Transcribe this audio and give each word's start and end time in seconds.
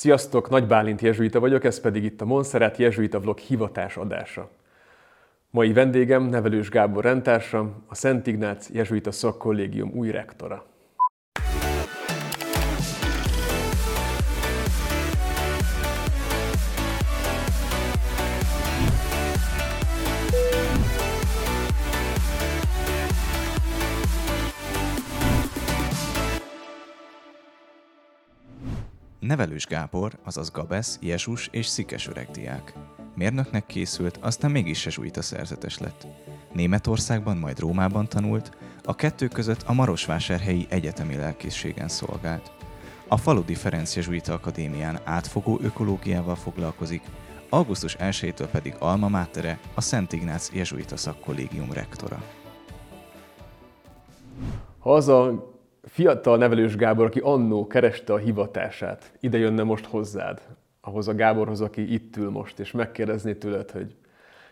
Sziasztok, 0.00 0.48
Nagy 0.48 0.66
Bálint 0.66 1.00
Jezsuita 1.00 1.40
vagyok, 1.40 1.64
ez 1.64 1.80
pedig 1.80 2.04
itt 2.04 2.20
a 2.20 2.24
Monszerát 2.24 2.76
Jezsuita 2.76 3.20
Vlog 3.20 3.38
hivatás 3.38 3.96
adása. 3.96 4.50
Mai 5.50 5.72
vendégem 5.72 6.22
Nevelős 6.22 6.68
Gábor 6.68 7.04
rendtársam, 7.04 7.84
a 7.88 7.94
Szent 7.94 8.26
Ignác 8.26 8.70
Jezsuita 8.70 9.10
Szakkollégium 9.10 9.92
új 9.94 10.10
rektora. 10.10 10.69
Nevelős 29.30 29.66
Gábor, 29.66 30.12
azaz 30.24 30.50
Gabesz, 30.50 30.98
Jezus 31.00 31.48
és 31.52 31.66
Szikes 31.66 32.08
öregdiák. 32.08 32.74
Mérnöknek 33.14 33.66
készült, 33.66 34.16
aztán 34.16 34.50
mégis 34.50 34.86
a 35.16 35.22
szerzetes 35.22 35.78
lett. 35.78 36.06
Németországban, 36.52 37.36
majd 37.36 37.58
Rómában 37.58 38.08
tanult, 38.08 38.56
a 38.84 38.94
kettő 38.94 39.28
között 39.28 39.62
a 39.62 39.72
Marosvásárhelyi 39.72 40.66
Egyetemi 40.68 41.16
Lelkészségen 41.16 41.88
szolgált. 41.88 42.52
A 43.08 43.16
Faludi 43.16 43.54
Ferenc 43.54 43.96
Jezsuita 43.96 44.32
Akadémián 44.32 45.00
átfogó 45.04 45.58
ökológiával 45.62 46.36
foglalkozik, 46.36 47.02
augusztus 47.48 47.96
1-től 47.98 48.48
pedig 48.50 48.74
Alma 48.78 49.08
Mátere, 49.08 49.58
a 49.74 49.80
Szent 49.80 50.12
Ignác 50.12 50.50
Jezsuita 50.52 50.96
Szakkollégium 50.96 51.72
rektora. 51.72 52.22
Ha 54.78 54.94
az 54.94 55.08
a 55.08 55.49
fiatal 55.90 56.36
nevelős 56.36 56.76
Gábor, 56.76 57.06
aki 57.06 57.20
annó 57.22 57.66
kereste 57.66 58.12
a 58.12 58.16
hivatását, 58.16 59.12
ide 59.20 59.38
jönne 59.38 59.62
most 59.62 59.84
hozzád, 59.84 60.40
ahhoz 60.80 61.08
a 61.08 61.14
Gáborhoz, 61.14 61.60
aki 61.60 61.92
itt 61.92 62.16
ül 62.16 62.30
most, 62.30 62.58
és 62.58 62.70
megkérdezné 62.70 63.34
tőled, 63.34 63.70
hogy 63.70 63.96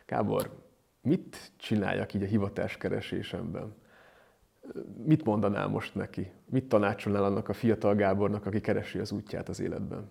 Gábor, 0.06 0.50
mit 1.03 1.53
csináljak 1.56 2.14
így 2.14 2.22
a 2.22 2.27
hivatás 2.27 2.77
keresésemben? 2.77 3.75
Mit 5.05 5.25
mondanál 5.25 5.69
most 5.69 5.95
neki? 5.95 6.30
Mit 6.45 6.69
tanácsolnál 6.69 7.25
annak 7.25 7.48
a 7.48 7.52
fiatal 7.52 7.95
Gábornak, 7.95 8.47
aki 8.47 8.61
keresi 8.61 8.98
az 8.98 9.12
útját 9.12 9.48
az 9.48 9.61
életben? 9.61 10.11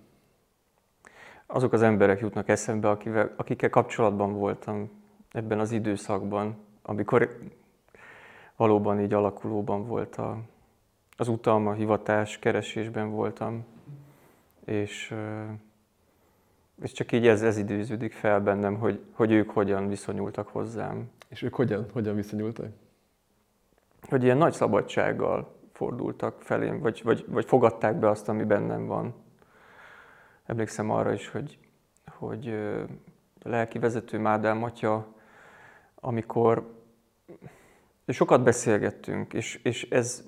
Azok 1.46 1.74
az 1.74 1.82
emberek 1.82 2.20
jutnak 2.20 2.50
eszembe, 2.50 2.90
akivel, 2.90 3.34
akikkel 3.36 3.70
kapcsolatban 3.70 4.34
voltam 4.34 4.90
ebben 5.32 5.60
az 5.60 5.72
időszakban, 5.72 6.56
amikor 6.82 7.40
valóban 8.56 9.00
így 9.00 9.14
alakulóban 9.14 9.88
volt 9.88 10.16
a, 10.16 10.42
az 11.18 11.28
utam, 11.28 11.68
a 11.68 11.74
hivatás 11.74 12.40
keresésben 12.40 13.10
voltam, 13.10 13.66
és, 14.66 15.16
és 16.82 16.92
csak 16.92 17.12
így 17.12 17.28
ez, 17.28 17.44
ez 17.44 17.58
időződik 17.58 18.14
fel 18.14 18.42
bennem, 18.42 18.76
hogy, 18.76 19.04
hogy 19.12 19.32
ők 19.32 19.50
hogyan 19.50 19.88
viszonyultak 19.88 20.48
hozzám. 20.48 21.10
És 21.28 21.42
ők 21.42 21.56
hogyan, 21.56 21.86
hogyan 21.94 22.16
viszonyultak? 22.16 22.70
Hogy 24.10 24.24
ilyen 24.24 24.38
nagy 24.38 24.54
szabadsággal 24.54 25.56
fordultak 25.72 26.42
felém, 26.42 26.80
vagy, 26.80 27.02
vagy, 27.04 27.26
vagy 27.28 27.46
fogadták 27.46 27.96
be 27.96 28.10
azt, 28.10 28.30
ami 28.30 28.44
bennem 28.44 28.86
van. 28.86 29.14
Emlékszem 30.46 30.90
arra 30.90 31.14
is, 31.14 31.28
hogy, 31.28 31.58
hogy 32.06 32.48
a 33.44 33.50
lelki 33.50 33.80
vezető 33.80 34.20
Mádám 34.20 34.64
atya, 34.64 35.08
amikor 35.96 36.76
sokat 38.08 38.44
beszélgettünk, 38.44 39.34
és, 39.34 39.60
és 39.64 39.90
ez 39.90 40.24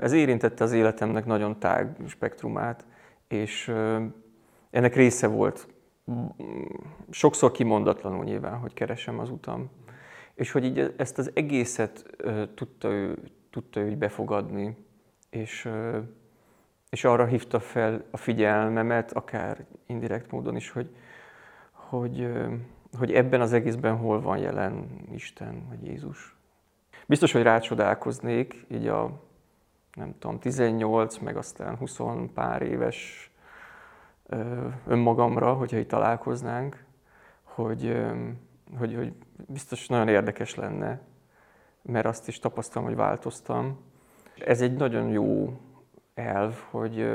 ez 0.00 0.12
érintette 0.12 0.64
az 0.64 0.72
életemnek 0.72 1.26
nagyon 1.26 1.58
tág 1.58 1.96
spektrumát, 2.06 2.86
és 3.28 3.72
ennek 4.70 4.94
része 4.94 5.26
volt 5.26 5.68
sokszor 7.10 7.50
kimondatlanul 7.50 8.24
nyilván, 8.24 8.58
hogy 8.58 8.74
keresem 8.74 9.18
az 9.18 9.30
utam. 9.30 9.70
És 10.34 10.52
hogy 10.52 10.64
így 10.64 10.94
ezt 10.96 11.18
az 11.18 11.30
egészet 11.34 12.16
tudta 12.54 12.88
ő, 12.88 13.18
tudta 13.50 13.80
ő 13.80 13.96
befogadni, 13.96 14.76
és, 15.30 15.68
és 16.90 17.04
arra 17.04 17.26
hívta 17.26 17.60
fel 17.60 18.04
a 18.10 18.16
figyelmemet, 18.16 19.12
akár 19.12 19.64
indirekt 19.86 20.30
módon 20.30 20.56
is, 20.56 20.70
hogy, 20.70 20.94
hogy, 21.72 22.28
hogy 22.98 23.12
ebben 23.12 23.40
az 23.40 23.52
egészben 23.52 23.96
hol 23.96 24.20
van 24.20 24.38
jelen 24.38 24.86
Isten, 25.14 25.66
vagy 25.68 25.86
Jézus. 25.86 26.36
Biztos, 27.06 27.32
hogy 27.32 27.42
rácsodálkoznék 27.42 28.66
így 28.68 28.86
a 28.86 29.28
nem 29.94 30.14
tudom, 30.18 30.38
18, 30.38 31.18
meg 31.18 31.36
aztán 31.36 31.76
20 31.76 31.98
pár 32.34 32.62
éves 32.62 33.30
önmagamra, 34.86 35.52
hogyha 35.52 35.76
itt 35.76 35.88
találkoznánk, 35.88 36.84
hogy, 37.42 38.02
hogy, 38.78 38.94
hogy 38.94 39.12
biztos 39.46 39.86
nagyon 39.86 40.08
érdekes 40.08 40.54
lenne, 40.54 41.00
mert 41.82 42.06
azt 42.06 42.28
is 42.28 42.38
tapasztalom, 42.38 42.88
hogy 42.88 42.96
változtam. 42.96 43.78
Ez 44.44 44.60
egy 44.60 44.76
nagyon 44.76 45.08
jó 45.08 45.60
elv, 46.14 46.54
hogy, 46.70 47.10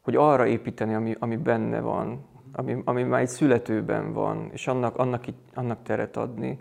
hogy 0.00 0.16
arra 0.16 0.46
építeni, 0.46 0.94
ami, 0.94 1.16
ami 1.18 1.36
benne 1.36 1.80
van, 1.80 2.24
ami, 2.52 2.82
ami 2.84 3.02
már 3.02 3.20
egy 3.20 3.28
születőben 3.28 4.12
van, 4.12 4.48
és 4.52 4.66
annak, 4.66 4.96
annak, 4.96 5.24
annak 5.54 5.82
teret 5.82 6.16
adni, 6.16 6.58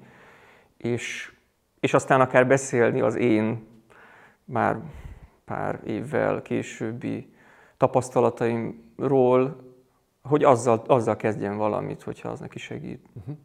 és, 0.78 1.34
és 1.80 1.94
aztán 1.94 2.22
akár 2.22 2.48
beszélni 2.48 3.02
az 3.02 3.16
én 3.16 3.68
már 4.50 4.82
pár 5.46 5.80
évvel 5.86 6.42
későbbi 6.42 7.34
tapasztalataimról, 7.78 9.68
hogy 10.22 10.44
azzal, 10.44 10.84
azzal 10.88 11.16
kezdjen 11.16 11.58
valamit, 11.58 12.02
hogyha 12.02 12.30
az 12.30 12.40
neki 12.40 12.60
segít. 12.60 13.06
Uh-huh. 13.14 13.36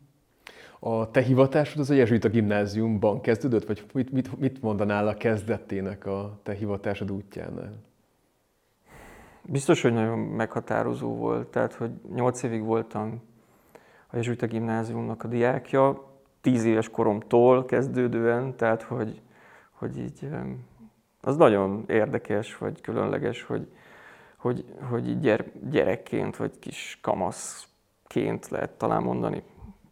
A 0.79 1.11
te 1.11 1.21
hivatásod 1.21 1.81
az 1.81 1.91
a 1.91 1.95
Jezsuita 1.95 2.29
gimnáziumban 2.29 3.21
kezdődött, 3.21 3.67
vagy 3.67 3.87
mit, 3.93 4.13
mit, 4.13 4.39
mit 4.39 4.63
mondanál 4.63 5.09
a 5.09 5.15
kezdetének 5.15 6.07
a 6.07 6.39
te 6.43 6.53
hivatásod 6.53 7.11
útjánál? 7.11 7.73
Biztos, 9.43 9.83
hogy 9.83 9.93
nagyon 9.93 10.19
meghatározó 10.19 11.17
volt. 11.17 11.47
Tehát, 11.47 11.75
hogy 11.75 11.91
nyolc 12.15 12.43
évig 12.43 12.63
voltam 12.63 13.23
a 14.07 14.17
Jezsuita 14.17 14.47
gimnáziumnak 14.47 15.25
a 15.25 15.29
diákja, 15.29 16.13
tíz 16.41 16.65
éves 16.65 16.91
koromtól 16.91 17.65
kezdődően, 17.65 18.57
tehát, 18.57 18.83
hogy, 18.83 19.21
hogy 19.71 19.99
így 19.99 20.29
az 21.27 21.37
nagyon 21.37 21.85
érdekes, 21.87 22.59
vagy 22.59 22.81
különleges, 22.81 23.43
hogy, 23.43 23.67
hogy, 24.37 24.65
hogy 24.91 25.21
gyere, 25.21 25.45
gyerekként, 25.71 26.37
vagy 26.37 26.59
kis 26.59 26.99
kamaszként 27.03 28.49
lehet 28.49 28.71
talán 28.71 29.03
mondani. 29.03 29.43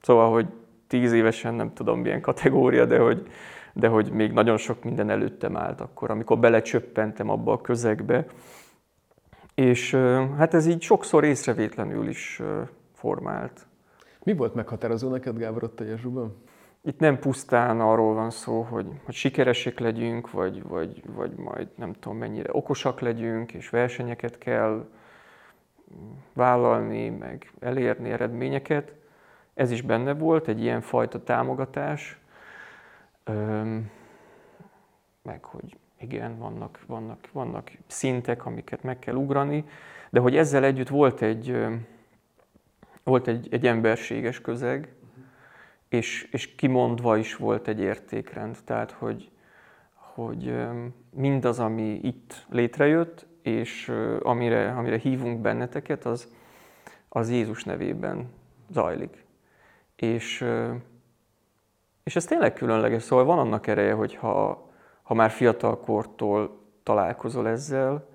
Szóval, 0.02 0.32
hogy 0.32 0.46
tíz 0.86 1.12
évesen 1.12 1.54
nem 1.54 1.72
tudom 1.72 2.00
milyen 2.00 2.20
kategória, 2.20 2.84
de 2.84 2.98
hogy, 2.98 3.26
de 3.72 3.88
hogy 3.88 4.10
még 4.10 4.32
nagyon 4.32 4.56
sok 4.56 4.84
minden 4.84 5.10
előttem 5.10 5.56
állt 5.56 5.80
akkor, 5.80 6.10
amikor 6.10 6.38
belecsöppentem 6.38 7.28
abba 7.28 7.52
a 7.52 7.60
közegbe. 7.60 8.26
És 9.54 9.94
hát 10.36 10.54
ez 10.54 10.66
így 10.66 10.82
sokszor 10.82 11.24
észrevétlenül 11.24 12.08
is 12.08 12.42
formált. 12.92 13.66
Mi 14.22 14.34
volt 14.34 14.54
meghatározó 14.54 15.10
neked, 15.10 15.38
Gábor, 15.38 15.62
ott 15.62 15.80
a 15.80 15.84
Jezsuban? 15.84 16.36
Itt 16.84 16.98
nem 16.98 17.18
pusztán 17.18 17.80
arról 17.80 18.14
van 18.14 18.30
szó, 18.30 18.62
hogy, 18.62 18.86
hogy 19.04 19.14
sikeresek 19.14 19.78
legyünk, 19.78 20.30
vagy, 20.30 20.62
vagy, 20.62 21.02
vagy 21.06 21.32
majd 21.36 21.68
nem 21.74 21.92
tudom 21.92 22.18
mennyire 22.18 22.48
okosak 22.52 23.00
legyünk, 23.00 23.52
és 23.52 23.70
versenyeket 23.70 24.38
kell 24.38 24.88
vállalni, 26.32 27.08
meg 27.08 27.52
elérni 27.60 28.10
eredményeket. 28.10 28.92
Ez 29.54 29.70
is 29.70 29.82
benne 29.82 30.14
volt, 30.14 30.48
egy 30.48 30.62
ilyen 30.62 30.80
fajta 30.80 31.22
támogatás. 31.22 32.20
Öm, 33.24 33.90
meg 35.22 35.44
hogy 35.44 35.76
igen, 36.00 36.38
vannak, 36.38 36.80
vannak, 36.86 37.28
vannak 37.32 37.70
szintek, 37.86 38.46
amiket 38.46 38.82
meg 38.82 38.98
kell 38.98 39.14
ugrani, 39.14 39.64
de 40.10 40.20
hogy 40.20 40.36
ezzel 40.36 40.64
együtt 40.64 40.88
volt 40.88 41.22
egy, 41.22 41.66
volt 43.02 43.28
egy, 43.28 43.48
egy 43.50 43.66
emberséges 43.66 44.40
közeg, 44.40 44.94
és, 45.92 46.28
és 46.30 46.54
kimondva 46.54 47.16
is 47.16 47.36
volt 47.36 47.68
egy 47.68 47.80
értékrend, 47.80 48.56
tehát 48.64 48.90
hogy, 48.90 49.30
hogy 49.92 50.54
mindaz, 51.10 51.58
ami 51.58 52.00
itt 52.02 52.46
létrejött, 52.50 53.26
és 53.42 53.92
amire, 54.22 54.70
amire 54.70 54.98
hívunk 54.98 55.40
benneteket, 55.40 56.04
az, 56.04 56.34
az 57.08 57.30
Jézus 57.30 57.64
nevében 57.64 58.30
zajlik. 58.70 59.24
És, 59.96 60.44
és 62.02 62.16
ez 62.16 62.24
tényleg 62.24 62.52
különleges, 62.52 63.02
szóval 63.02 63.24
van 63.24 63.38
annak 63.38 63.66
ereje, 63.66 63.92
hogy 63.92 64.14
ha, 64.14 64.68
ha 65.02 65.14
már 65.14 65.30
fiatal 65.30 65.80
kortól 65.80 66.60
találkozol 66.82 67.48
ezzel, 67.48 68.08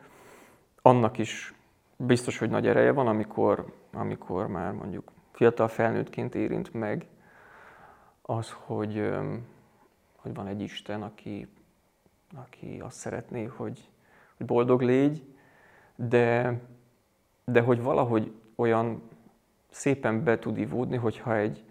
annak 0.82 1.18
is 1.18 1.54
biztos, 1.98 2.38
hogy 2.38 2.50
nagy 2.50 2.68
ereje 2.68 2.92
van, 2.92 3.08
amikor, 3.08 3.74
amikor 3.94 4.48
már 4.48 4.72
mondjuk 4.72 5.12
fiatal 5.32 5.68
felnőttként 5.68 6.36
érint 6.36 6.74
meg, 6.74 7.08
az, 8.30 8.52
hogy, 8.66 9.10
hogy 10.16 10.34
van 10.34 10.48
egy 10.48 10.62
Isten, 10.62 11.04
aki, 11.04 11.48
aki 12.36 12.80
azt 12.80 12.98
szeretné, 12.98 13.44
hogy, 13.44 13.90
hogy 14.38 14.46
boldog 14.46 14.82
légy, 14.82 15.24
de, 15.96 16.60
de 17.46 17.62
hogy 17.62 17.82
valahogy 17.82 18.32
olyan 18.56 19.02
szépen 19.70 20.24
be 20.24 20.40
tud 20.40 20.58
ivódni, 20.58 20.96
hogyha 20.96 21.36
egy, 21.36 21.64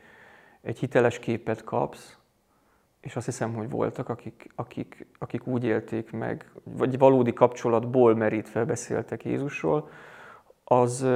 egy 0.61 0.79
hiteles 0.79 1.19
képet 1.19 1.64
kapsz, 1.64 2.19
és 3.00 3.17
azt 3.17 3.26
hiszem, 3.26 3.55
hogy 3.55 3.70
voltak, 3.70 4.08
akik, 4.08 4.53
akik, 4.55 5.06
akik 5.19 5.47
úgy 5.47 5.64
élték 5.64 6.11
meg, 6.11 6.50
vagy 6.62 6.99
valódi 6.99 7.32
kapcsolatból 7.32 8.14
merítve 8.14 8.64
beszéltek 8.64 9.25
Jézusról, 9.25 9.88
az, 10.64 11.06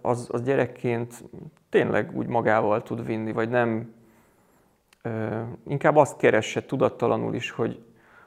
az, 0.00 0.28
az 0.30 0.42
gyerekként 0.42 1.24
tényleg 1.68 2.16
úgy 2.16 2.26
magával 2.26 2.82
tud 2.82 3.06
vinni, 3.06 3.32
vagy 3.32 3.48
nem, 3.48 3.94
inkább 5.66 5.96
azt 5.96 6.16
keresse 6.16 6.64
tudattalanul 6.64 7.34
is, 7.34 7.50
hogy, 7.50 7.84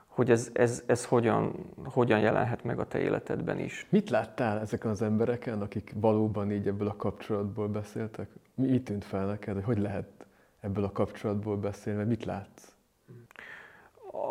hogy 0.07 0.31
ez, 0.31 0.49
ez, 0.53 0.83
ez 0.85 1.05
hogyan, 1.05 1.53
hogyan 1.83 2.19
jelenhet 2.19 2.63
meg 2.63 2.79
a 2.79 2.87
te 2.87 2.99
életedben 2.99 3.59
is. 3.59 3.87
Mit 3.89 4.09
láttál 4.09 4.59
ezeken 4.59 4.89
az 4.89 5.01
embereken, 5.01 5.61
akik 5.61 5.93
valóban 5.95 6.51
így 6.51 6.67
ebből 6.67 6.87
a 6.87 6.95
kapcsolatból 6.95 7.67
beszéltek? 7.67 8.29
Mi 8.55 8.81
tűnt 8.81 9.05
fel 9.05 9.25
neked, 9.25 9.53
hogy 9.53 9.63
hogy 9.63 9.79
lehet 9.79 10.19
ebből 10.59 10.83
a 10.83 10.91
kapcsolatból 10.91 11.57
beszélni, 11.57 12.03
mit 12.03 12.25
látsz? 12.25 12.73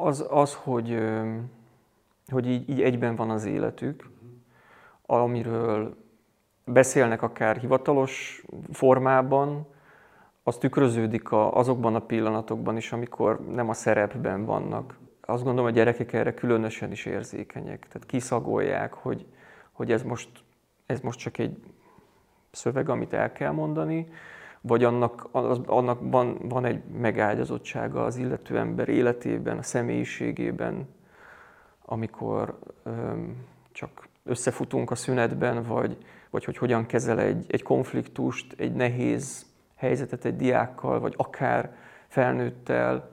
Az, 0.00 0.26
az 0.30 0.54
hogy, 0.54 0.98
hogy 2.26 2.46
így, 2.46 2.68
így 2.68 2.82
egyben 2.82 3.16
van 3.16 3.30
az 3.30 3.44
életük, 3.44 4.10
amiről 5.06 5.96
beszélnek 6.64 7.22
akár 7.22 7.56
hivatalos 7.56 8.44
formában, 8.72 9.66
az 10.48 10.56
tükröződik 10.56 11.32
a, 11.32 11.54
azokban 11.54 11.94
a 11.94 12.00
pillanatokban 12.00 12.76
is, 12.76 12.92
amikor 12.92 13.40
nem 13.50 13.68
a 13.68 13.72
szerepben 13.72 14.44
vannak. 14.44 14.98
Azt 15.20 15.44
gondolom, 15.44 15.70
a 15.70 15.74
gyerekek 15.74 16.12
erre 16.12 16.34
különösen 16.34 16.90
is 16.90 17.06
érzékenyek. 17.06 17.86
Tehát 17.88 18.06
kiszagolják, 18.06 18.94
hogy, 18.94 19.26
hogy 19.72 19.92
ez, 19.92 20.02
most, 20.02 20.28
ez 20.86 21.00
most 21.00 21.18
csak 21.18 21.38
egy 21.38 21.56
szöveg, 22.50 22.88
amit 22.88 23.12
el 23.12 23.32
kell 23.32 23.52
mondani, 23.52 24.08
vagy 24.60 24.84
annak, 24.84 25.28
az, 25.30 25.60
annak 25.66 25.98
van, 26.02 26.38
van 26.48 26.64
egy 26.64 26.82
megágyazottsága 26.84 28.04
az 28.04 28.16
illető 28.16 28.58
ember 28.58 28.88
életében, 28.88 29.58
a 29.58 29.62
személyiségében, 29.62 30.88
amikor 31.84 32.58
öm, 32.82 33.46
csak 33.72 34.08
összefutunk 34.24 34.90
a 34.90 34.94
szünetben, 34.94 35.62
vagy, 35.62 35.96
vagy 36.30 36.44
hogy 36.44 36.56
hogyan 36.56 36.86
kezel 36.86 37.20
egy, 37.20 37.44
egy 37.48 37.62
konfliktust, 37.62 38.54
egy 38.58 38.72
nehéz 38.72 39.47
helyzetet 39.78 40.25
egy 40.25 40.36
diákkal, 40.36 41.00
vagy 41.00 41.14
akár 41.16 41.76
felnőttel, 42.06 43.10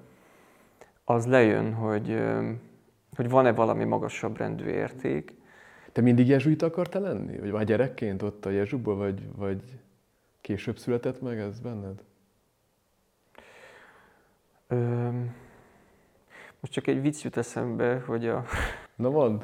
az 1.03 1.27
lejön, 1.27 1.73
hogy, 1.73 2.23
hogy 3.15 3.29
van-e 3.29 3.53
valami 3.53 3.83
magasabb 3.83 4.37
rendű 4.37 4.65
érték. 4.65 5.33
Te 5.91 6.01
mindig 6.01 6.27
jezsuita 6.27 6.65
akartál 6.65 7.01
lenni? 7.01 7.39
Vagy 7.39 7.51
már 7.51 7.63
gyerekként 7.63 8.21
ott 8.21 8.45
a 8.45 8.49
jezsukból, 8.49 8.95
vagy, 8.95 9.35
vagy 9.35 9.79
később 10.41 10.77
született 10.77 11.21
meg 11.21 11.39
ez 11.39 11.59
benned? 11.59 12.03
Öm, 14.67 15.35
most 16.59 16.73
csak 16.73 16.87
egy 16.87 17.01
vicc 17.01 17.23
jut 17.23 17.37
eszembe, 17.37 18.03
hogy 18.05 18.27
a... 18.27 18.43
Na 18.95 19.09
mondd! 19.09 19.41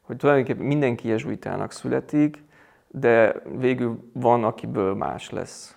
hogy 0.00 0.16
tulajdonképpen 0.16 0.66
mindenki 0.66 1.08
jezsuitának 1.08 1.72
születik, 1.72 2.42
de 2.88 3.42
végül 3.58 4.10
van, 4.12 4.44
akiből 4.44 4.94
más 4.94 5.30
lesz. 5.30 5.76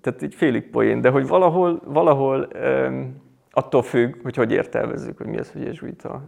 Tehát 0.00 0.22
egy 0.22 0.34
félig 0.34 0.70
poén, 0.70 1.00
de 1.00 1.10
hogy 1.10 1.26
valahol, 1.26 1.82
valahol 1.84 2.48
um, 2.54 3.22
attól 3.50 3.82
függ, 3.82 4.22
hogy 4.22 4.36
hogy 4.36 4.52
értelmezzük, 4.52 5.18
hogy 5.18 5.26
mi 5.26 5.38
az, 5.38 5.52
hogy 5.52 5.62
jezsuita. 5.62 6.22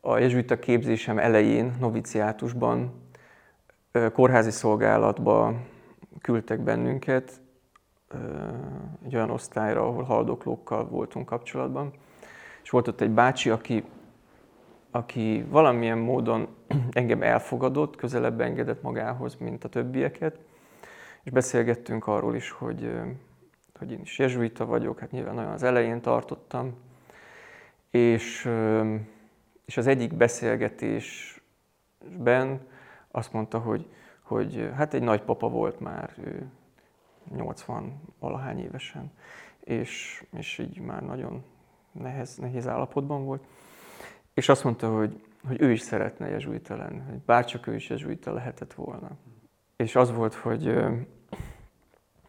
A 0.00 0.18
jezsuita 0.18 0.58
képzésem 0.58 1.18
elején, 1.18 1.72
noviciátusban, 1.80 3.04
kórházi 4.12 4.50
szolgálatba 4.50 5.54
küldtek 6.20 6.60
bennünket, 6.60 7.40
egy 9.04 9.14
olyan 9.14 9.30
osztályra, 9.30 9.86
ahol 9.86 10.02
haldoklókkal 10.02 10.88
voltunk 10.88 11.26
kapcsolatban. 11.26 11.92
És 12.62 12.70
volt 12.70 12.88
ott 12.88 13.00
egy 13.00 13.10
bácsi, 13.10 13.50
aki 13.50 13.84
aki 14.96 15.44
valamilyen 15.48 15.98
módon 15.98 16.48
engem 16.90 17.22
elfogadott, 17.22 17.96
közelebb 17.96 18.40
engedett 18.40 18.82
magához, 18.82 19.36
mint 19.36 19.64
a 19.64 19.68
többieket, 19.68 20.38
és 21.26 21.32
beszélgettünk 21.32 22.06
arról 22.06 22.34
is, 22.36 22.50
hogy, 22.50 22.92
hogy 23.78 23.92
én 23.92 24.00
is 24.00 24.18
jezsuita 24.18 24.66
vagyok, 24.66 24.98
hát 24.98 25.10
nyilván 25.10 25.34
nagyon 25.34 25.52
az 25.52 25.62
elején 25.62 26.00
tartottam, 26.00 26.74
és, 27.90 28.50
és 29.64 29.76
az 29.76 29.86
egyik 29.86 30.14
beszélgetésben 30.14 31.40
azt 33.10 33.32
mondta, 33.32 33.58
hogy, 33.58 33.86
hogy 34.22 34.70
hát 34.74 34.94
egy 34.94 35.02
nagy 35.02 35.22
papa 35.22 35.48
volt 35.48 35.80
már, 35.80 36.14
ő 36.24 36.46
80 37.34 38.00
valahány 38.18 38.58
évesen, 38.58 39.12
és, 39.60 40.24
és 40.36 40.58
így 40.58 40.80
már 40.80 41.02
nagyon 41.02 41.44
nehéz, 41.92 42.36
nehéz 42.36 42.68
állapotban 42.68 43.24
volt. 43.24 43.44
És 44.34 44.48
azt 44.48 44.64
mondta, 44.64 44.96
hogy, 44.96 45.24
hogy 45.46 45.60
ő 45.60 45.72
is 45.72 45.80
szeretne 45.80 46.28
jezsuita 46.28 46.76
lenni, 46.76 47.00
hogy 47.08 47.18
bárcsak 47.18 47.66
ő 47.66 47.74
is 47.74 47.88
jezsuita 47.88 48.32
lehetett 48.32 48.74
volna. 48.74 49.10
És 49.76 49.96
az 49.96 50.12
volt, 50.12 50.34
hogy, 50.34 50.74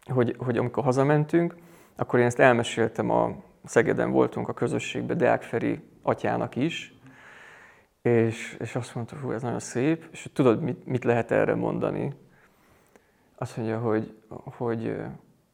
hogy, 0.08 0.36
hogy 0.38 0.56
amikor 0.56 0.84
hazamentünk, 0.84 1.56
akkor 1.96 2.18
én 2.18 2.26
ezt 2.26 2.38
elmeséltem 2.38 3.10
a 3.10 3.36
Szegeden 3.64 4.10
voltunk 4.10 4.48
a 4.48 4.54
közösségbe 4.54 5.14
Deák 5.14 5.42
Feri 5.42 5.80
atyának 6.02 6.56
is, 6.56 6.94
és, 8.02 8.56
és 8.60 8.74
azt 8.76 8.94
mondta, 8.94 9.16
hogy 9.16 9.34
ez 9.34 9.42
nagyon 9.42 9.60
szép, 9.60 10.08
és 10.10 10.28
tudod, 10.32 10.62
mit, 10.62 10.86
mit 10.86 11.04
lehet 11.04 11.30
erre 11.30 11.54
mondani? 11.54 12.14
Azt 13.34 13.56
mondja, 13.56 13.78
hogy, 13.78 14.16
hogy 14.28 14.96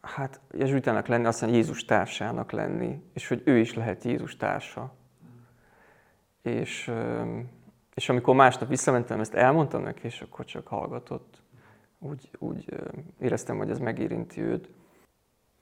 hát 0.01 0.41
jezsuitának 0.53 1.07
lenni, 1.07 1.27
azt 1.27 1.41
mondja, 1.41 1.59
Jézus 1.59 1.85
társának 1.85 2.53
lenni, 2.53 3.03
és 3.13 3.29
hogy 3.29 3.43
ő 3.45 3.59
is 3.59 3.75
lehet 3.75 4.05
Jézus 4.05 4.37
társa 4.37 4.95
és, 6.45 6.93
és 7.95 8.09
amikor 8.09 8.35
másnap 8.35 8.69
visszamentem, 8.69 9.21
ezt 9.21 9.35
elmondtam 9.35 9.83
neki, 9.83 10.07
és 10.07 10.21
akkor 10.21 10.45
csak 10.45 10.67
hallgatott. 10.67 11.43
Úgy, 12.05 12.31
úgy 12.39 12.73
éreztem, 13.19 13.57
hogy 13.57 13.71
ez 13.71 13.79
megérinti 13.79 14.41
őt. 14.41 14.69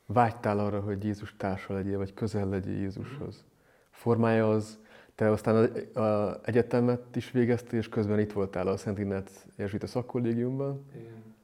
Vágytál 0.06 0.58
arra, 0.58 0.80
hogy 0.80 1.04
Jézus 1.04 1.36
társa 1.36 1.74
legyél, 1.74 1.98
vagy 1.98 2.14
közel 2.14 2.48
legyél 2.48 2.78
Jézushoz. 2.78 3.44
Formája 3.90 4.50
az, 4.50 4.78
te 5.14 5.30
aztán 5.30 5.56
az 5.94 6.38
egyetemet 6.42 7.16
is 7.16 7.30
végeztél, 7.30 7.78
és 7.78 7.88
közben 7.88 8.18
itt 8.18 8.32
voltál 8.32 8.66
a 8.66 8.76
Szent 8.76 8.98
Ignác 8.98 9.44
Jezsuita 9.56 9.86
szakkollégiumban. 9.86 10.84
Igen. 10.94 11.34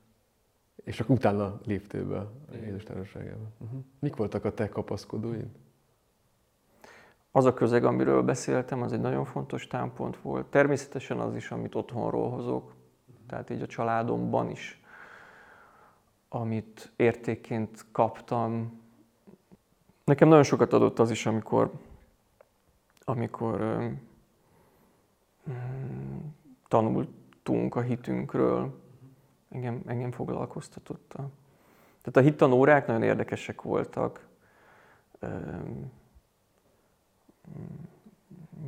És 0.84 1.00
akkor 1.00 1.16
utána 1.16 1.60
léptél 1.64 2.04
be 2.04 2.18
a 2.18 2.30
Jézus 2.64 2.82
társaságában. 2.82 3.52
Uh-huh. 3.58 3.80
Mik 3.98 4.16
voltak 4.16 4.44
a 4.44 4.54
te 4.54 4.68
kapaszkodóid? 4.68 5.48
Az 7.30 7.44
a 7.44 7.54
közeg, 7.54 7.84
amiről 7.84 8.22
beszéltem, 8.22 8.82
az 8.82 8.92
egy 8.92 9.00
nagyon 9.00 9.24
fontos 9.24 9.66
támpont 9.66 10.16
volt. 10.16 10.46
Természetesen 10.46 11.18
az 11.18 11.36
is, 11.36 11.50
amit 11.50 11.74
otthonról 11.74 12.30
hozok, 12.30 12.74
tehát 13.26 13.50
így 13.50 13.62
a 13.62 13.66
családomban 13.66 14.50
is, 14.50 14.82
amit 16.28 16.92
értékként 16.96 17.86
kaptam. 17.92 18.80
Nekem 20.04 20.28
nagyon 20.28 20.44
sokat 20.44 20.72
adott 20.72 20.98
az 20.98 21.10
is, 21.10 21.26
amikor, 21.26 21.72
amikor 23.04 23.60
um, 25.46 26.34
tanultunk 26.68 27.74
a 27.74 27.80
hitünkről, 27.80 28.82
engem, 29.48 29.82
engem 29.86 30.10
foglalkoztatotta. 30.10 31.16
Tehát 32.00 32.16
a 32.16 32.20
hittanórák 32.20 32.86
nagyon 32.86 33.02
érdekesek 33.02 33.62
voltak. 33.62 34.26
Um, 35.20 35.92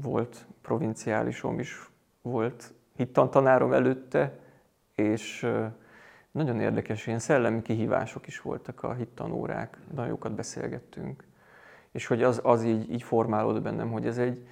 volt 0.02 0.46
provinciálisom 0.62 1.58
is, 1.58 1.90
volt 2.22 2.74
hittantanárom 2.96 3.72
előtte, 3.72 4.38
és 4.94 5.46
nagyon 6.30 6.60
érdekes, 6.60 7.06
ilyen 7.06 7.18
szellemi 7.18 7.62
kihívások 7.62 8.26
is 8.26 8.40
voltak 8.40 8.82
a 8.82 8.94
hittanórák, 8.94 9.78
nagyon 9.90 10.10
jókat 10.10 10.34
beszélgettünk. 10.34 11.24
És 11.92 12.06
hogy 12.06 12.22
az, 12.22 12.40
az 12.42 12.64
így, 12.64 12.90
így 12.90 13.02
formálódott 13.02 13.62
bennem, 13.62 13.90
hogy 13.90 14.06
ez 14.06 14.18
egy, 14.18 14.46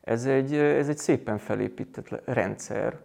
ez, 0.00 0.26
egy, 0.26 0.54
ez 0.54 0.88
egy 0.88 0.98
szépen 0.98 1.38
felépített 1.38 2.22
rendszer, 2.24 3.00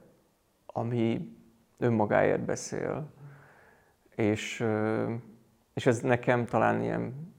ami 0.66 1.36
önmagáért 1.78 2.42
beszél. 2.46 3.12
És, 4.16 4.66
és 5.74 5.86
ez 5.86 6.00
nekem 6.00 6.46
talán 6.46 6.82
ilyen, 6.82 7.34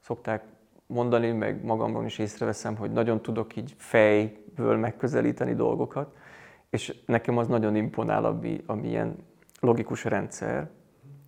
szokták 0.00 0.44
mondani, 0.86 1.32
meg 1.32 1.64
magamról 1.64 2.04
is 2.04 2.18
észreveszem, 2.18 2.76
hogy 2.76 2.92
nagyon 2.92 3.22
tudok 3.22 3.56
így 3.56 3.74
fejből 3.78 4.76
megközelíteni 4.76 5.54
dolgokat, 5.54 6.16
és 6.70 7.02
nekem 7.06 7.38
az 7.38 7.46
nagyon 7.46 7.76
imponál, 7.76 8.24
ami, 8.24 8.62
ami 8.66 8.88
ilyen 8.88 9.16
logikus 9.60 10.04
rendszer. 10.04 10.68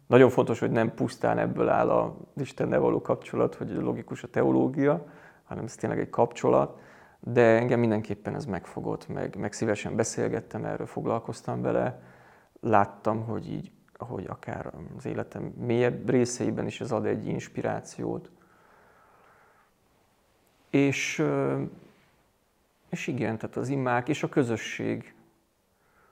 Nagyon 0.06 0.30
fontos, 0.30 0.58
hogy 0.58 0.70
nem 0.70 0.94
pusztán 0.94 1.38
ebből 1.38 1.68
áll 1.68 1.90
az 1.90 2.12
Istennel 2.36 2.80
való 2.80 3.00
kapcsolat, 3.02 3.54
hogy 3.54 3.70
logikus 3.70 4.22
a 4.22 4.28
teológia, 4.28 5.06
hanem 5.44 5.64
ez 5.64 5.74
tényleg 5.74 5.98
egy 5.98 6.10
kapcsolat, 6.10 6.80
de 7.20 7.42
engem 7.42 7.78
mindenképpen 7.78 8.34
ez 8.34 8.44
megfogott, 8.44 9.08
meg, 9.08 9.36
meg 9.36 9.52
szívesen 9.52 9.96
beszélgettem 9.96 10.64
erről, 10.64 10.86
foglalkoztam 10.86 11.62
vele, 11.62 12.02
láttam, 12.60 13.24
hogy 13.24 13.52
így, 13.52 13.70
hogy 13.98 14.26
akár 14.28 14.72
az 14.96 15.06
életem 15.06 15.42
mélyebb 15.42 16.10
részeiben 16.10 16.66
is 16.66 16.80
ez 16.80 16.92
ad 16.92 17.06
egy 17.06 17.26
inspirációt. 17.26 18.30
És, 20.70 21.24
és 22.88 23.06
igen, 23.06 23.38
tehát 23.38 23.56
az 23.56 23.68
imák 23.68 24.08
és 24.08 24.22
a 24.22 24.28
közösség. 24.28 25.14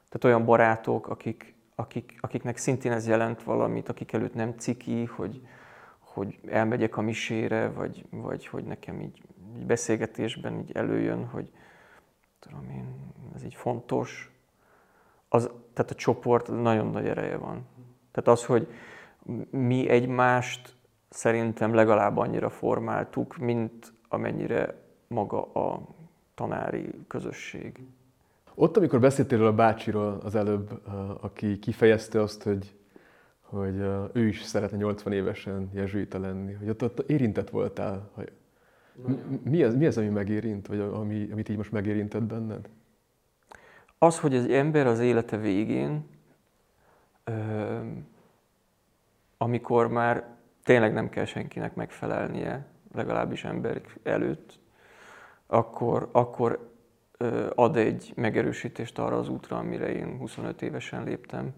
Tehát 0.09 0.25
olyan 0.25 0.45
barátok, 0.45 1.09
akik, 1.09 1.55
akik, 1.81 2.19
akiknek 2.21 2.57
szintén 2.57 2.93
ez 2.93 3.07
jelent 3.07 3.43
valamit, 3.43 3.89
akik 3.89 4.13
előtt 4.13 4.35
nem 4.35 4.55
ciki, 4.59 5.05
hogy, 5.05 5.47
hogy 5.99 6.39
elmegyek 6.49 6.97
a 6.97 7.01
misére, 7.01 7.69
vagy, 7.69 8.05
vagy 8.11 8.47
hogy 8.47 8.65
nekem 8.65 9.01
így, 9.01 9.23
így 9.57 9.67
beszélgetésben 9.67 10.59
így 10.59 10.73
előjön, 10.73 11.27
hogy 11.27 11.51
tudom 12.39 12.71
én, 12.71 13.13
ez 13.35 13.45
így 13.45 13.55
fontos. 13.55 14.33
Az, 15.29 15.51
tehát 15.73 15.91
a 15.91 15.95
csoport 15.95 16.49
nagyon 16.63 16.87
nagy 16.87 17.07
ereje 17.07 17.37
van. 17.37 17.67
Tehát 18.11 18.39
az, 18.39 18.45
hogy 18.45 18.69
mi 19.51 19.89
egymást 19.89 20.77
szerintem 21.09 21.75
legalább 21.75 22.17
annyira 22.17 22.51
formáltuk, 22.51 23.37
mint 23.37 23.93
amennyire 24.09 24.75
maga 25.07 25.53
a 25.53 25.81
tanári 26.35 26.91
közösség. 27.07 27.81
Ott, 28.61 28.77
amikor 28.77 29.01
beszéltél 29.01 29.47
a 29.47 29.53
bácsiról 29.53 30.21
az 30.23 30.35
előbb, 30.35 30.81
aki 31.21 31.59
kifejezte 31.59 32.21
azt, 32.21 32.43
hogy, 32.43 32.75
hogy 33.41 33.75
ő 34.13 34.27
is 34.27 34.43
szeretne 34.43 34.77
80 34.77 35.13
évesen 35.13 35.71
jezsuita 35.75 36.19
lenni, 36.19 36.53
hogy 36.53 36.69
ott, 36.69 36.83
ott 36.83 37.11
érintett 37.11 37.51
voltál. 37.51 38.11
Hogy 38.13 38.33
mi, 39.43 39.63
az, 39.63 39.75
mi 39.75 39.87
az, 39.87 39.99
ami 39.99 40.09
megérint, 40.09 40.67
vagy 40.67 40.81
ami, 40.81 41.29
amit 41.33 41.49
így 41.49 41.57
most 41.57 41.73
megérintett 41.73 42.23
benned? 42.23 42.69
Az, 43.99 44.21
hogy 44.21 44.37
az 44.37 44.47
ember 44.49 44.87
az 44.87 44.99
élete 44.99 45.37
végén, 45.37 46.07
amikor 49.37 49.89
már 49.89 50.27
tényleg 50.65 50.93
nem 50.93 51.09
kell 51.09 51.25
senkinek 51.25 51.75
megfelelnie, 51.75 52.67
legalábbis 52.95 53.45
emberek 53.45 53.99
előtt, 54.03 54.59
akkor, 55.47 56.09
akkor 56.13 56.71
ad 57.55 57.77
egy 57.77 58.13
megerősítést 58.17 58.99
arra 58.99 59.19
az 59.19 59.29
útra, 59.29 59.59
amire 59.59 59.93
én 59.93 60.17
25 60.19 60.63
évesen 60.63 61.05
léptem. 61.05 61.53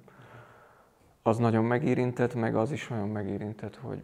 Az 1.22 1.36
nagyon 1.38 1.64
megérintett, 1.64 2.34
meg 2.34 2.56
az 2.56 2.72
is 2.72 2.88
nagyon 2.88 3.08
megérintett, 3.08 3.76
hogy, 3.76 4.02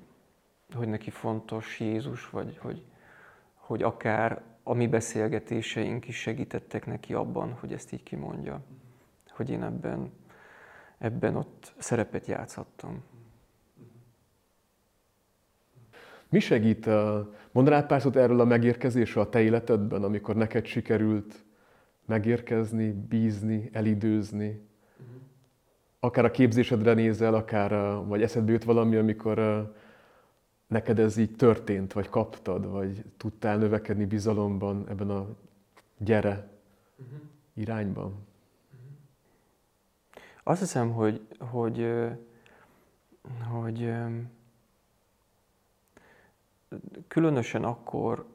hogy 0.74 0.88
neki 0.88 1.10
fontos 1.10 1.80
Jézus, 1.80 2.30
vagy 2.30 2.58
hogy, 2.58 2.82
hogy 3.54 3.82
akár 3.82 4.42
a 4.62 4.74
mi 4.74 4.86
beszélgetéseink 4.86 6.08
is 6.08 6.16
segítettek 6.16 6.86
neki 6.86 7.14
abban, 7.14 7.52
hogy 7.60 7.72
ezt 7.72 7.92
így 7.92 8.02
kimondja. 8.02 8.60
Hogy 9.30 9.50
én 9.50 9.62
ebben, 9.62 10.12
ebben 10.98 11.36
ott 11.36 11.72
szerepet 11.78 12.26
játszhattam. 12.26 13.02
Mi 16.28 16.38
segít, 16.38 16.88
mondanád 17.52 17.86
pár 17.86 18.00
szót 18.00 18.16
erről 18.16 18.40
a 18.40 18.44
megérkezésről 18.44 19.24
a 19.24 19.28
te 19.28 19.40
életedben, 19.40 20.02
amikor 20.02 20.36
neked 20.36 20.66
sikerült 20.66 21.46
megérkezni, 22.08 22.92
bízni, 22.92 23.68
elidőzni? 23.72 24.66
Akár 26.00 26.24
a 26.24 26.30
képzésedre 26.30 26.94
nézel, 26.94 27.34
akár 27.34 27.70
vagy 28.06 28.22
eszedbe 28.22 28.52
jut 28.52 28.64
valami, 28.64 28.96
amikor 28.96 29.66
neked 30.66 30.98
ez 30.98 31.16
így 31.16 31.36
történt, 31.36 31.92
vagy 31.92 32.08
kaptad, 32.08 32.70
vagy 32.70 33.04
tudtál 33.16 33.58
növekedni 33.58 34.04
bizalomban 34.04 34.88
ebben 34.88 35.10
a 35.10 35.26
gyere 35.98 36.48
irányban? 37.54 38.26
Azt 40.42 40.60
hiszem, 40.60 40.92
hogy, 40.92 41.26
hogy, 41.38 41.94
hogy 43.50 43.92
különösen 47.08 47.64
akkor 47.64 48.26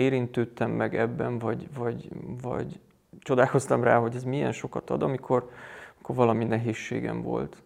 érintődtem 0.00 0.70
meg 0.70 0.96
ebben, 0.96 1.38
vagy, 1.38 1.74
vagy, 1.74 2.08
vagy 2.42 2.80
csodálkoztam 3.18 3.82
rá, 3.82 3.98
hogy 3.98 4.14
ez 4.14 4.24
milyen 4.24 4.52
sokat 4.52 4.90
ad, 4.90 5.02
amikor, 5.02 5.50
amikor 5.94 6.16
valami 6.16 6.44
nehézségem 6.44 7.22
volt. 7.22 7.62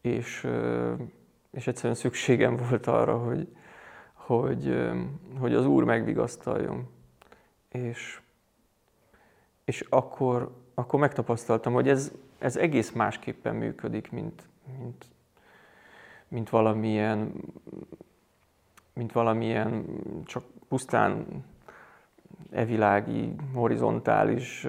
És, 0.00 0.48
és 1.50 1.66
egyszerűen 1.66 1.94
szükségem 1.94 2.56
volt 2.56 2.86
arra, 2.86 3.18
hogy, 3.18 3.48
hogy, 4.12 4.90
hogy 5.38 5.54
az 5.54 5.66
Úr 5.66 5.84
megvigasztaljon. 5.84 6.88
És, 7.68 8.20
és 9.64 9.86
akkor, 9.88 10.56
akkor 10.74 11.00
megtapasztaltam, 11.00 11.72
hogy 11.72 11.88
ez, 11.88 12.12
ez 12.38 12.56
egész 12.56 12.90
másképpen 12.90 13.54
működik, 13.54 14.10
mint, 14.10 14.42
mint, 14.78 15.06
mint 16.28 16.50
valamilyen 16.50 17.32
mint 18.92 19.12
valamilyen 19.12 19.84
csak 20.24 20.44
pusztán 20.68 21.44
evilági, 22.50 23.34
horizontális 23.54 24.66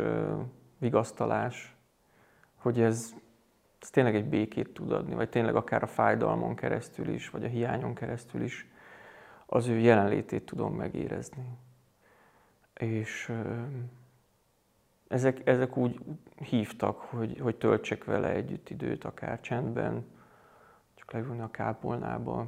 vigasztalás, 0.78 1.76
hogy 2.56 2.82
ez, 2.82 3.14
ez 3.80 3.90
tényleg 3.90 4.16
egy 4.16 4.26
békét 4.26 4.74
tud 4.74 4.92
adni, 4.92 5.14
vagy 5.14 5.30
tényleg 5.30 5.56
akár 5.56 5.84
a 5.84 5.88
fájdalmon 5.88 6.56
keresztül 6.56 7.08
is, 7.08 7.30
vagy 7.30 7.44
a 7.44 7.48
hiányon 7.48 7.94
keresztül 7.94 8.42
is 8.42 8.68
az 9.46 9.68
ő 9.68 9.78
jelenlétét 9.78 10.46
tudom 10.46 10.76
megérezni. 10.76 11.58
És 12.74 13.32
ezek, 15.08 15.48
ezek 15.48 15.78
úgy 15.78 16.00
hívtak, 16.36 17.00
hogy, 17.00 17.40
hogy 17.40 17.56
töltsek 17.56 18.04
vele 18.04 18.30
együtt 18.30 18.70
időt, 18.70 19.04
akár 19.04 19.40
csendben, 19.40 20.06
csak 20.96 21.12
leülni 21.12 21.42
a 21.42 21.52
kápolnába, 21.52 22.48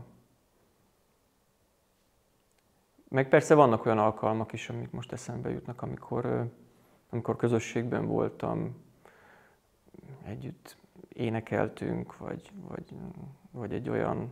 meg 3.09 3.29
persze 3.29 3.55
vannak 3.55 3.85
olyan 3.85 3.97
alkalmak 3.97 4.53
is, 4.53 4.69
amik 4.69 4.91
most 4.91 5.11
eszembe 5.11 5.49
jutnak, 5.49 5.81
amikor, 5.81 6.49
amikor 7.09 7.35
közösségben 7.35 8.05
voltam, 8.05 8.75
együtt 10.25 10.77
énekeltünk, 11.13 12.17
vagy, 12.17 12.51
vagy, 12.67 12.93
vagy 13.51 13.73
egy, 13.73 13.89
olyan, 13.89 14.31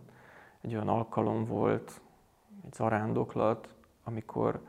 egy 0.62 0.74
olyan 0.74 0.88
alkalom 0.88 1.46
volt, 1.46 2.02
egy 2.66 2.74
zarándoklat, 2.74 3.68
amikor, 4.04 4.60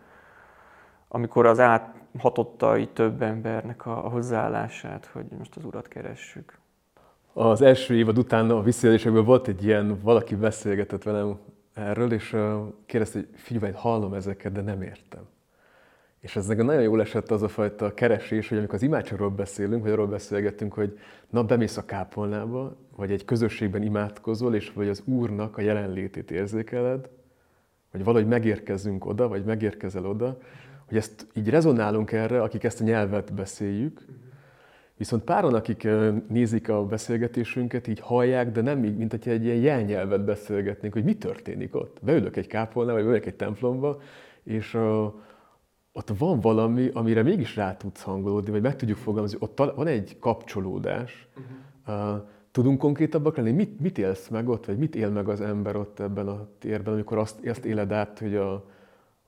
amikor 1.08 1.46
az 1.46 1.60
áthatotta 1.60 2.78
így 2.78 2.92
több 2.92 3.22
embernek 3.22 3.86
a, 3.86 4.04
a 4.04 4.08
hozzáállását, 4.08 5.06
hogy 5.06 5.26
most 5.38 5.56
az 5.56 5.64
Urat 5.64 5.88
keressük. 5.88 6.58
Az 7.32 7.60
első 7.60 7.94
évad 7.94 8.18
után 8.18 8.50
a 8.50 8.62
visszaélésekből 8.62 9.24
volt 9.24 9.48
egy 9.48 9.64
ilyen, 9.64 9.98
valaki 10.02 10.34
beszélgetett 10.34 11.02
velem 11.02 11.38
erről, 11.74 12.12
és 12.12 12.36
kérdezte, 12.86 13.18
hogy 13.18 13.28
figyelj, 13.34 13.72
hallom 13.72 14.14
ezeket, 14.14 14.52
de 14.52 14.60
nem 14.60 14.82
értem. 14.82 15.22
És 16.20 16.36
ez 16.36 16.46
nekem 16.46 16.66
nagyon 16.66 16.82
jól 16.82 17.00
esett 17.00 17.30
az 17.30 17.42
a 17.42 17.48
fajta 17.48 17.94
keresés, 17.94 18.48
hogy 18.48 18.58
amikor 18.58 18.74
az 18.74 18.82
imádságról 18.82 19.30
beszélünk, 19.30 19.82
vagy 19.82 19.92
arról 19.92 20.06
beszélgetünk, 20.06 20.72
hogy 20.72 20.98
na, 21.30 21.44
bemész 21.44 21.76
a 21.76 21.84
kápolnába, 21.84 22.76
vagy 22.96 23.10
egy 23.10 23.24
közösségben 23.24 23.82
imádkozol, 23.82 24.54
és 24.54 24.72
vagy 24.72 24.88
az 24.88 25.02
Úrnak 25.04 25.56
a 25.56 25.60
jelenlétét 25.60 26.30
érzékeled, 26.30 27.08
vagy 27.92 28.04
valahogy 28.04 28.28
megérkezünk 28.28 29.06
oda, 29.06 29.28
vagy 29.28 29.44
megérkezel 29.44 30.06
oda, 30.06 30.38
hogy 30.86 30.96
ezt 30.96 31.26
így 31.34 31.48
rezonálunk 31.48 32.12
erre, 32.12 32.42
akik 32.42 32.64
ezt 32.64 32.80
a 32.80 32.84
nyelvet 32.84 33.34
beszéljük, 33.34 34.04
Viszont 34.96 35.24
páran, 35.24 35.54
akik 35.54 35.88
nézik 36.28 36.68
a 36.68 36.84
beszélgetésünket, 36.86 37.86
így 37.86 38.00
hallják, 38.00 38.50
de 38.52 38.60
nem 38.60 38.84
így, 38.84 38.96
mint 38.96 39.10
hogyha 39.10 39.30
egy 39.30 39.44
ilyen 39.44 39.56
jelnyelvet 39.56 40.24
beszélgetnénk, 40.24 40.92
hogy 40.92 41.04
mi 41.04 41.16
történik 41.16 41.74
ott. 41.74 41.98
Beülök 42.02 42.36
egy 42.36 42.46
kápolná, 42.46 42.92
vagy 42.92 43.02
beülök 43.02 43.26
egy 43.26 43.34
templomba, 43.34 44.00
és 44.42 44.74
uh, 44.74 45.04
ott 45.92 46.12
van 46.18 46.40
valami, 46.40 46.90
amire 46.92 47.22
mégis 47.22 47.56
rá 47.56 47.76
tudsz 47.76 48.02
hangolódni, 48.02 48.50
vagy 48.50 48.62
meg 48.62 48.76
tudjuk 48.76 48.98
fogalmazni, 48.98 49.38
ott 49.40 49.58
van 49.58 49.86
egy 49.86 50.18
kapcsolódás. 50.18 51.28
Uh-huh. 51.86 52.14
Uh, 52.14 52.22
tudunk 52.50 52.78
konkrétabbak 52.78 53.36
lenni? 53.36 53.52
Mit, 53.52 53.80
mit 53.80 53.98
élsz 53.98 54.28
meg 54.28 54.48
ott, 54.48 54.66
vagy 54.66 54.78
mit 54.78 54.94
él 54.94 55.10
meg 55.10 55.28
az 55.28 55.40
ember 55.40 55.76
ott 55.76 56.00
ebben 56.00 56.28
a 56.28 56.48
térben, 56.58 56.92
amikor 56.92 57.18
azt, 57.18 57.46
azt 57.46 57.64
éled 57.64 57.92
át, 57.92 58.18
hogy 58.18 58.34
a, 58.36 58.64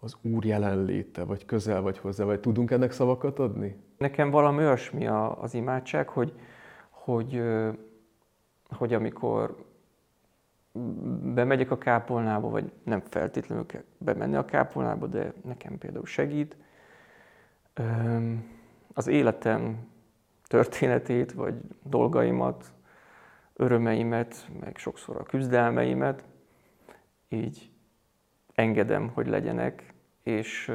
az 0.00 0.16
Úr 0.22 0.44
jelenléte, 0.44 1.24
vagy 1.24 1.44
közel 1.44 1.80
vagy 1.80 1.98
hozzá, 1.98 2.24
vagy 2.24 2.40
tudunk 2.40 2.70
ennek 2.70 2.92
szavakat 2.92 3.38
adni? 3.38 3.76
Nekem 3.98 4.30
valami 4.30 4.58
olyasmi 4.58 5.06
az 5.40 5.54
imádság, 5.54 6.08
hogy, 6.08 6.32
hogy, 6.90 7.42
hogy 8.68 8.94
amikor 8.94 9.64
bemegyek 11.22 11.70
a 11.70 11.78
kápolnába, 11.78 12.48
vagy 12.48 12.72
nem 12.82 13.00
feltétlenül 13.00 13.66
kell 13.66 13.82
bemenni 13.98 14.36
a 14.36 14.44
kápolnába, 14.44 15.06
de 15.06 15.32
nekem 15.44 15.78
például 15.78 16.06
segít, 16.06 16.56
az 18.92 19.06
életem 19.06 19.88
történetét, 20.46 21.32
vagy 21.32 21.54
dolgaimat, 21.82 22.72
örömeimet, 23.54 24.48
meg 24.60 24.76
sokszor 24.76 25.16
a 25.16 25.22
küzdelmeimet 25.22 26.24
így 27.28 27.70
engedem, 28.56 29.08
hogy 29.08 29.26
legyenek, 29.26 29.94
és 30.22 30.72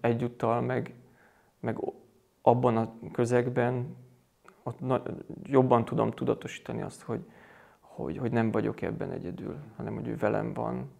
egyúttal 0.00 0.60
meg, 0.60 0.94
meg 1.60 1.78
abban 2.42 2.76
a 2.76 2.92
közegben 3.12 3.96
ott 4.62 4.80
na, 4.80 5.02
jobban 5.42 5.84
tudom 5.84 6.10
tudatosítani 6.10 6.82
azt, 6.82 7.02
hogy, 7.02 7.20
hogy, 7.80 8.18
hogy 8.18 8.32
nem 8.32 8.50
vagyok 8.50 8.82
ebben 8.82 9.10
egyedül, 9.10 9.56
hanem 9.76 9.94
hogy 9.94 10.08
ő 10.08 10.16
velem 10.16 10.52
van, 10.52 10.90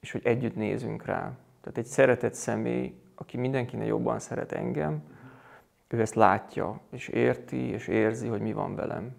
és 0.00 0.12
hogy 0.12 0.26
együtt 0.26 0.56
nézünk 0.56 1.04
rá. 1.04 1.36
Tehát 1.60 1.78
egy 1.78 1.84
szeretett 1.86 2.34
személy, 2.34 2.94
aki 3.14 3.36
mindenkinek 3.36 3.86
jobban 3.86 4.18
szeret 4.18 4.52
engem, 4.52 5.02
ő 5.88 6.00
ezt 6.00 6.14
látja, 6.14 6.80
és 6.90 7.08
érti, 7.08 7.56
és 7.56 7.88
érzi, 7.88 8.28
hogy 8.28 8.40
mi 8.40 8.52
van 8.52 8.74
velem. 8.74 9.16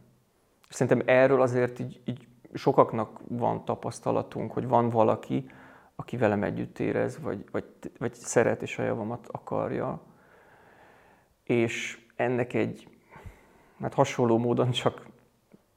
Szerintem 0.70 1.08
erről 1.08 1.42
azért 1.42 1.80
így, 1.80 2.02
így 2.06 2.28
sokaknak 2.54 3.20
van 3.28 3.66
tapasztalatunk, 3.66 4.52
hogy 4.52 4.68
van 4.68 4.90
valaki, 4.90 5.50
aki 5.96 6.18
velem 6.18 6.44
együtt 6.44 6.80
érez, 6.80 7.20
vagy, 7.20 7.46
vagy, 7.52 7.66
vagy 7.98 8.14
szeret 8.14 8.62
és 8.62 8.78
a 8.78 8.84
javamat 8.84 9.28
akarja. 9.32 10.02
És 11.44 12.06
ennek 12.16 12.54
egy, 12.54 12.88
hát 13.80 13.94
hasonló 13.94 14.38
módon 14.38 14.72
csak 14.72 15.06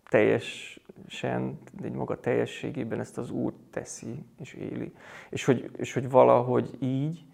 teljesen, 0.09 1.59
egy 1.83 1.93
maga 1.93 2.21
teljességében 2.21 3.01
ezt 3.01 3.19
az 3.19 3.31
Úr 3.31 3.55
teszi 3.71 4.25
és 4.39 4.53
éli. 4.53 4.93
És 5.31 5.45
hogy, 5.45 5.71
és 5.77 5.93
hogy 5.93 6.11
valahogy 6.11 6.77
így 6.81 7.27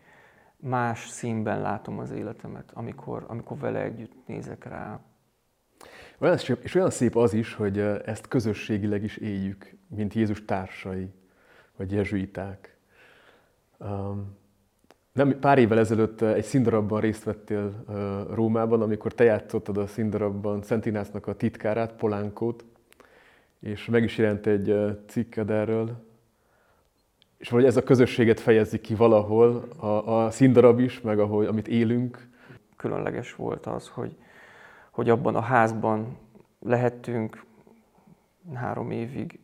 más 0.57 1.09
színben 1.09 1.61
látom 1.61 1.99
az 1.99 2.11
életemet, 2.11 2.71
amikor, 2.75 3.25
amikor 3.29 3.59
vele 3.59 3.83
együtt 3.83 4.27
nézek 4.27 4.65
rá. 4.65 5.01
Olyan, 6.19 6.39
és 6.63 6.75
olyan 6.75 6.91
szép 6.91 7.17
az 7.17 7.33
is, 7.33 7.55
hogy 7.55 7.79
ezt 7.79 8.29
közösségileg 8.29 9.03
is 9.03 9.17
éljük, 9.17 9.77
mint 9.89 10.15
Jézus 10.15 10.45
társai, 10.45 11.11
vagy 11.77 11.93
jezsuiták. 11.93 12.74
Nem, 15.13 15.39
pár 15.39 15.59
évvel 15.59 15.79
ezelőtt 15.79 16.21
egy 16.21 16.45
színdarabban 16.45 17.01
részt 17.01 17.25
vettél 17.25 17.85
uh, 17.89 18.35
Rómában, 18.35 18.83
amikor 18.83 19.13
te 19.13 19.25
játszottad 19.25 19.77
a 19.77 19.87
színdarabban 19.87 20.63
Szent 20.63 20.87
Inásznak 20.87 21.27
a 21.27 21.35
titkárát, 21.35 21.93
Polánkót, 21.93 22.65
és 23.61 23.87
meg 23.87 24.03
is 24.03 24.19
jelent 24.19 24.47
egy 24.47 24.71
uh, 24.71 24.91
cikked 25.07 25.51
erről, 25.51 26.05
és 27.37 27.51
valahogy 27.51 27.71
ez 27.71 27.77
a 27.77 27.83
közösséget 27.83 28.41
fejezi 28.41 28.81
ki 28.81 28.95
valahol, 28.95 29.69
a, 29.77 29.87
a 30.25 30.31
színdarab 30.31 30.79
is, 30.79 31.01
meg 31.01 31.19
ahogy, 31.19 31.47
amit 31.47 31.69
élünk. 31.69 32.29
Különleges 32.77 33.35
volt 33.35 33.67
az, 33.67 33.89
hogy, 33.89 34.17
hogy 34.91 35.11
abban 35.11 35.35
a 35.35 35.41
házban 35.41 36.17
lehettünk 36.61 37.45
három 38.55 38.91
évig, 38.91 39.39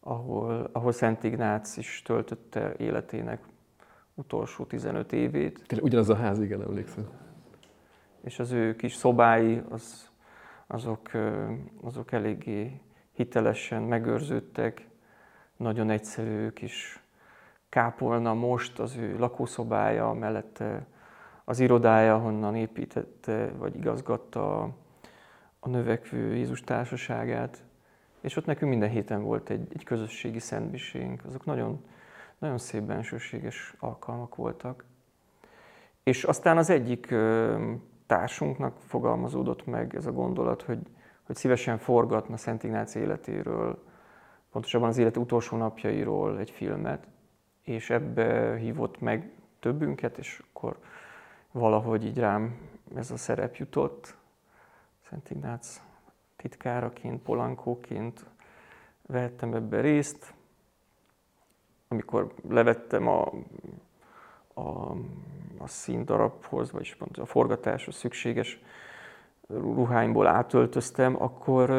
ahol, 0.00 0.70
ahol 0.72 0.92
Szent 0.92 1.24
Ignác 1.24 1.76
is 1.76 2.02
töltötte 2.04 2.74
életének 2.78 3.40
utolsó 4.16 4.64
15 4.64 5.12
évét. 5.12 5.62
Tényleg 5.66 5.86
ugyanaz 5.86 6.08
a 6.08 6.16
ház, 6.16 6.40
igen, 6.40 6.62
emlékszem. 6.62 7.08
És 8.24 8.38
az 8.38 8.50
ő 8.52 8.76
kis 8.76 8.94
szobái, 8.94 9.62
az, 9.68 10.10
azok, 10.66 11.10
azok 11.80 12.12
eléggé 12.12 12.80
hitelesen 13.12 13.82
megőrződtek, 13.82 14.88
nagyon 15.56 15.90
egyszerű 15.90 16.48
kis 16.48 17.00
kápolna 17.68 18.34
most 18.34 18.78
az 18.78 18.96
ő 18.96 19.18
lakószobája, 19.18 20.12
mellette 20.12 20.86
az 21.44 21.60
irodája, 21.60 22.18
honnan 22.18 22.54
építette 22.54 23.52
vagy 23.58 23.76
igazgatta 23.76 24.62
a 25.60 25.68
növekvő 25.68 26.34
Jézus 26.34 26.60
társaságát. 26.60 27.64
És 28.20 28.36
ott 28.36 28.46
nekünk 28.46 28.70
minden 28.70 28.90
héten 28.90 29.22
volt 29.22 29.50
egy, 29.50 29.68
egy 29.72 29.84
közösségi 29.84 30.38
szentmisénk. 30.38 31.24
Azok 31.24 31.44
nagyon, 31.44 31.84
nagyon 32.38 32.58
szép 32.58 32.82
bensőséges 32.82 33.74
alkalmak 33.78 34.34
voltak. 34.34 34.84
És 36.02 36.24
aztán 36.24 36.56
az 36.56 36.70
egyik 36.70 37.14
társunknak 38.06 38.80
fogalmazódott 38.80 39.66
meg 39.66 39.94
ez 39.94 40.06
a 40.06 40.12
gondolat, 40.12 40.62
hogy, 40.62 40.78
hogy 41.22 41.36
szívesen 41.36 41.78
forgatna 41.78 42.36
Szent 42.36 42.62
Ignác 42.64 42.94
életéről, 42.94 43.82
pontosabban 44.50 44.88
az 44.88 44.98
élet 44.98 45.16
utolsó 45.16 45.56
napjairól 45.56 46.38
egy 46.38 46.50
filmet, 46.50 47.06
és 47.62 47.90
ebbe 47.90 48.56
hívott 48.56 49.00
meg 49.00 49.30
többünket, 49.60 50.18
és 50.18 50.42
akkor 50.48 50.78
valahogy 51.52 52.04
így 52.04 52.18
rám 52.18 52.58
ez 52.94 53.10
a 53.10 53.16
szerep 53.16 53.56
jutott. 53.56 54.16
Szent 55.08 55.30
Ignác 55.30 55.82
titkáraként, 56.36 57.22
polankóként 57.22 58.24
vehettem 59.06 59.54
ebbe 59.54 59.80
részt. 59.80 60.34
Amikor 61.88 62.34
levettem 62.48 63.08
a, 63.08 63.32
a, 64.54 64.90
a 65.58 65.66
színdarabhoz, 65.66 66.72
vagyis 66.72 66.94
pont 66.94 67.18
a 67.18 67.26
forgatáshoz 67.26 67.94
szükséges 67.94 68.60
ruháimból 69.48 70.26
átöltöztem, 70.26 71.22
akkor, 71.22 71.70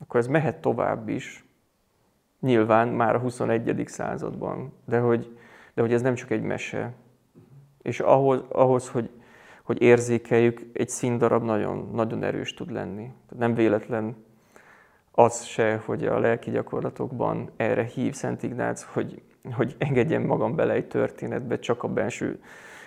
akkor 0.00 0.20
ez 0.20 0.26
mehet 0.26 0.60
tovább 0.60 1.08
is, 1.08 1.44
nyilván 2.40 2.88
már 2.88 3.14
a 3.14 3.18
21. 3.18 3.82
században, 3.86 4.72
de 4.84 4.98
hogy, 4.98 5.38
de 5.74 5.82
hogy 5.82 5.92
ez 5.92 6.02
nem 6.02 6.14
csak 6.14 6.30
egy 6.30 6.42
mese. 6.42 6.92
És 7.82 8.00
ahhoz, 8.00 8.42
ahhoz 8.48 8.88
hogy, 8.88 9.10
hogy 9.62 9.82
érzékeljük, 9.82 10.60
egy 10.72 10.88
színdarab 10.88 11.44
nagyon, 11.44 11.90
nagyon 11.92 12.22
erős 12.22 12.54
tud 12.54 12.70
lenni. 12.70 13.02
Tehát 13.02 13.38
nem 13.38 13.54
véletlen 13.54 14.16
az 15.18 15.44
se, 15.44 15.82
hogy 15.84 16.06
a 16.06 16.18
lelki 16.18 16.50
gyakorlatokban 16.50 17.50
erre 17.56 17.84
hív 17.84 18.14
Szent 18.14 18.42
Ignác, 18.42 18.82
hogy, 18.82 19.22
hogy 19.52 19.74
engedjem 19.78 20.22
magam 20.22 20.54
bele 20.54 20.72
egy 20.72 20.88
történetbe 20.88 21.58
csak 21.58 21.82
a 21.82 21.88
benső 21.88 22.42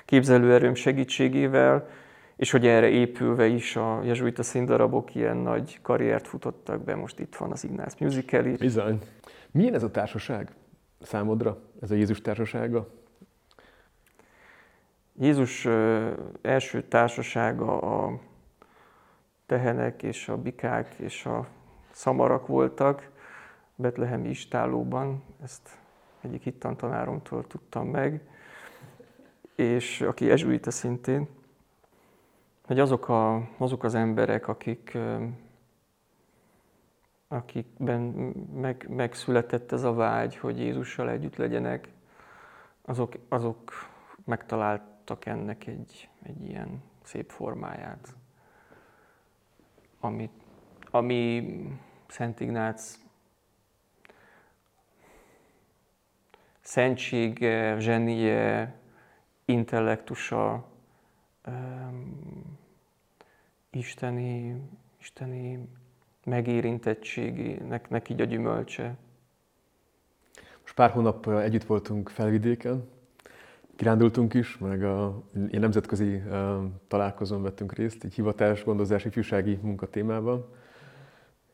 képzelőerőm 0.05 0.73
segítségével, 0.73 1.87
és 2.35 2.51
hogy 2.51 2.67
erre 2.67 2.87
épülve 2.87 3.45
is 3.45 3.75
a 3.75 4.01
jezsuita 4.03 4.43
színdarabok 4.43 5.15
ilyen 5.15 5.37
nagy 5.37 5.79
karriert 5.81 6.27
futottak 6.27 6.83
be, 6.83 6.95
most 6.95 7.19
itt 7.19 7.35
van 7.35 7.51
az 7.51 7.63
Ignác 7.63 7.99
Musical 7.99 8.45
is. 8.45 8.57
Bizony. 8.57 8.99
Milyen 9.51 9.73
ez 9.73 9.83
a 9.83 9.91
társaság 9.91 10.51
számodra, 11.01 11.57
ez 11.81 11.91
a 11.91 11.95
Jézus 11.95 12.21
társasága? 12.21 12.87
Jézus 15.19 15.67
első 16.41 16.83
társasága 16.83 17.79
a 17.79 18.19
tehenek 19.45 20.03
és 20.03 20.27
a 20.27 20.37
bikák 20.37 20.93
és 20.97 21.25
a 21.25 21.47
szamarak 21.99 22.47
voltak. 22.47 23.09
Betlehemi 23.75 24.29
istálóban, 24.29 25.23
ezt 25.43 25.77
egyik 26.21 26.43
hittantanáromtól 26.43 27.47
tudtam 27.47 27.87
meg, 27.87 28.21
és 29.55 30.01
aki 30.01 30.25
jezsuita 30.25 30.71
szintén, 30.71 31.27
hogy 32.65 32.79
azok, 32.79 33.09
a, 33.09 33.47
azok 33.57 33.83
az 33.83 33.95
emberek, 33.95 34.47
akik 34.47 34.97
akikben 37.27 38.01
meg, 38.53 38.85
megszületett 38.89 39.71
ez 39.71 39.83
a 39.83 39.93
vágy, 39.93 40.35
hogy 40.35 40.59
Jézussal 40.59 41.09
együtt 41.09 41.35
legyenek, 41.35 41.87
azok, 42.81 43.13
azok 43.29 43.71
megtaláltak 44.25 45.25
ennek 45.25 45.67
egy, 45.67 46.09
egy 46.23 46.47
ilyen 46.49 46.83
szép 47.03 47.29
formáját, 47.29 48.15
ami, 49.99 50.29
ami 50.91 51.43
Szent 52.09 52.39
Ignác 52.39 52.99
szentsége, 56.61 57.79
zsenie, 57.79 58.75
intellektusa, 59.45 60.67
isteni, 63.69 64.61
isteni 64.99 65.67
megérintettségének 66.23 67.89
neki 67.89 68.13
így 68.13 68.21
a 68.21 68.25
gyümölcse. 68.25 68.97
Most 70.61 70.75
pár 70.75 70.91
hónap 70.91 71.27
együtt 71.27 71.63
voltunk 71.63 72.09
felvidéken, 72.09 72.89
kirándultunk 73.75 74.33
is, 74.33 74.57
meg 74.57 74.83
a 74.83 75.23
ilyen 75.33 75.61
nemzetközi 75.61 76.21
találkozón 76.87 77.41
vettünk 77.41 77.73
részt, 77.73 78.03
egy 78.03 78.13
hivatás, 78.13 78.63
gondozás, 78.63 79.05
ifjúsági 79.05 79.59
munka 79.61 79.89
témában. 79.89 80.57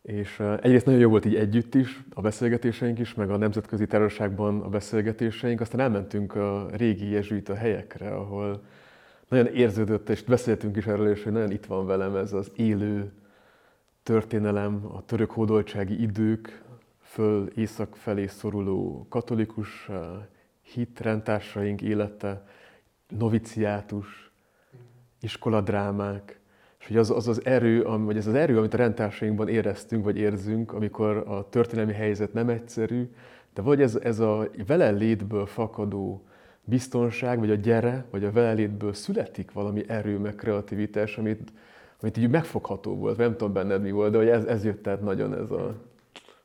És 0.06 0.40
egyrészt 0.40 0.86
nagyon 0.86 1.02
jó 1.02 1.10
volt 1.10 1.26
így 1.26 1.36
együtt 1.36 1.76
is, 1.76 2.04
a 2.14 2.22
beszélgetéseink 2.22 3.00
is, 3.00 3.14
meg 3.14 3.30
a 3.30 3.38
nemzetközi 3.38 3.86
társaságban 3.86 4.62
a 4.62 4.70
beszélgetéseink. 4.70 5.62
Aztán 5.62 5.80
elmentünk 5.80 6.36
a 6.36 6.68
régi 6.72 7.10
jezsuita 7.10 7.56
helyekre, 7.56 8.10
ahol 8.10 8.64
nagyon 9.28 9.48
érződött, 9.48 10.10
és 10.10 10.24
beszéltünk 10.24 10.78
is 10.78 10.86
erről, 10.86 11.10
és 11.10 11.24
hogy 11.24 11.32
nagyon 11.32 11.52
itt 11.52 11.66
van 11.66 11.86
velem 11.86 12.16
ez 12.16 12.34
az 12.34 12.52
élő, 12.56 13.12
történelem, 14.04 14.86
a 14.94 15.06
török 15.06 15.32
hódoltsági 15.32 16.02
idők, 16.02 16.64
föl 17.02 17.48
észak 17.48 17.96
felé 17.96 18.28
szoruló 18.28 19.06
katolikus 19.10 19.90
hitrendtársaink 20.62 21.82
élete, 21.82 22.46
noviciátus, 23.08 24.32
iskoladrámák, 25.22 26.40
és 26.86 26.92
hogy 26.92 26.98
az, 26.98 27.10
az 27.12 27.28
az 27.28 27.46
erő, 27.46 27.84
vagy 27.84 28.18
ez 28.18 28.28
az 28.28 28.34
erő, 28.34 28.58
amit 28.58 28.74
a 28.74 28.78
rendtársainkban 28.78 29.48
éreztünk, 29.48 30.04
vagy 30.04 30.18
érzünk, 30.18 30.74
amikor 30.74 31.18
a 31.28 31.50
történelmi 31.50 31.94
helyzet 31.94 32.34
nem 32.34 32.50
egyszerű, 32.50 33.10
de 33.54 33.62
vagy 33.62 33.82
ez, 33.82 33.96
ez 33.96 34.20
a 34.20 34.50
velelétből 34.68 35.46
fakadó 35.46 36.24
biztonság, 36.64 37.40
vagy 37.40 37.52
a 37.52 37.56
gyere, 37.56 38.06
vagy 38.12 38.24
a 38.24 38.32
velelétből 38.32 38.94
születik 38.94 39.52
valami 39.52 39.84
erő, 39.88 40.18
meg 40.18 40.36
kreativitás, 40.36 41.18
amit 41.18 41.52
amit 42.02 42.18
így 42.18 42.30
megfogható 42.30 42.96
volt, 42.96 43.18
nem 43.18 43.32
tudom 43.32 43.54
benned 43.54 43.82
mi 43.82 43.92
volt, 43.92 44.12
de 44.12 44.18
hogy 44.18 44.28
ez, 44.28 44.46
ez 44.46 44.64
jött 44.64 44.84
tehát 44.84 45.02
nagyon 45.02 45.34
ez 45.34 45.52
a... 45.52 45.76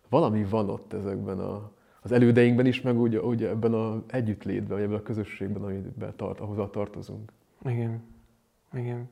Valami 0.08 0.44
van 0.44 0.68
ott 0.68 0.92
ezekben 0.92 1.38
a, 1.38 1.70
az 2.00 2.12
elődeinkben 2.12 2.66
is, 2.66 2.80
meg 2.80 2.98
úgy, 3.00 3.16
úgy 3.16 3.44
ebben 3.44 3.74
az 3.74 3.98
együttlétben, 4.06 4.76
vagy 4.76 4.86
ebben 4.86 4.98
a 4.98 5.02
közösségben, 5.02 5.62
amiben 5.62 6.12
tart, 6.16 6.40
ahhoz 6.40 6.68
tartozunk. 6.70 7.32
Igen, 7.64 8.02
igen. 8.72 9.08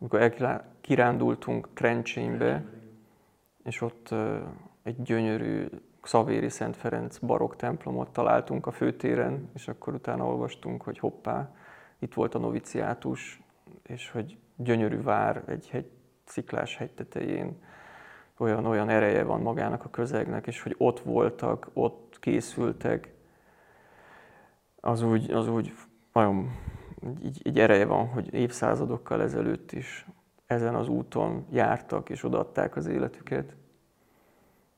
Amikor 0.00 0.32
kirándultunk 0.80 1.68
Trencsénybe, 1.74 2.64
és 3.64 3.80
ott 3.80 4.14
egy 4.82 5.02
gyönyörű 5.02 5.66
Xavéri 6.00 6.48
Szent 6.48 6.76
Ferenc 6.76 7.18
barokk 7.18 7.56
templomot 7.56 8.12
találtunk 8.12 8.66
a 8.66 8.70
főtéren, 8.70 9.50
és 9.54 9.68
akkor 9.68 9.94
utána 9.94 10.26
olvastunk, 10.26 10.82
hogy 10.82 10.98
hoppá, 10.98 11.54
itt 11.98 12.14
volt 12.14 12.34
a 12.34 12.38
noviciátus, 12.38 13.42
és 13.82 14.10
hogy 14.10 14.38
gyönyörű 14.56 15.02
vár 15.02 15.42
egy 15.46 15.68
hegy, 15.68 15.90
sziklás 16.24 16.76
hegy 16.76 16.92
tetején, 16.92 17.62
olyan, 18.36 18.66
olyan 18.66 18.88
ereje 18.88 19.24
van 19.24 19.40
magának 19.40 19.84
a 19.84 19.90
közegnek, 19.90 20.46
és 20.46 20.62
hogy 20.62 20.74
ott 20.78 21.00
voltak, 21.00 21.70
ott 21.72 22.16
készültek, 22.20 23.14
az 24.80 25.02
úgy, 25.02 25.30
az 25.30 25.48
úgy 25.48 25.72
nagyon 26.12 26.50
így, 27.22 27.46
így 27.46 27.58
ereje 27.58 27.84
van, 27.84 28.06
hogy 28.06 28.34
évszázadokkal 28.34 29.22
ezelőtt 29.22 29.72
is 29.72 30.06
ezen 30.46 30.74
az 30.74 30.88
úton 30.88 31.46
jártak 31.50 32.08
és 32.10 32.24
odaadták 32.24 32.76
az 32.76 32.86
életüket. 32.86 33.54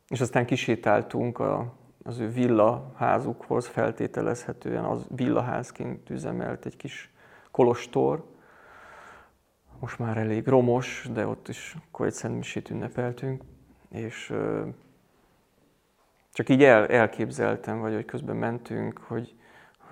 És 0.08 0.20
aztán 0.20 0.46
kisétáltunk 0.46 1.38
a, 1.38 1.74
az 2.02 2.18
ő 2.18 2.28
villaházukhoz, 2.28 3.66
feltételezhetően 3.66 4.84
az 4.84 5.06
villaházként 5.08 6.10
üzemelt 6.10 6.66
egy 6.66 6.76
kis 6.76 7.12
kolostor, 7.50 8.30
most 9.78 9.98
már 9.98 10.16
elég 10.16 10.46
romos, 10.46 11.08
de 11.12 11.26
ott 11.26 11.48
is 11.48 11.76
akkor 11.86 12.06
egy 12.06 12.12
szentmisét 12.12 12.70
ünnepeltünk, 12.70 13.42
és 13.88 14.34
csak 16.32 16.48
így 16.48 16.62
el, 16.62 16.86
elképzeltem, 16.86 17.80
vagy 17.80 17.94
hogy 17.94 18.04
közben 18.04 18.36
mentünk, 18.36 18.98
hogy, 18.98 19.34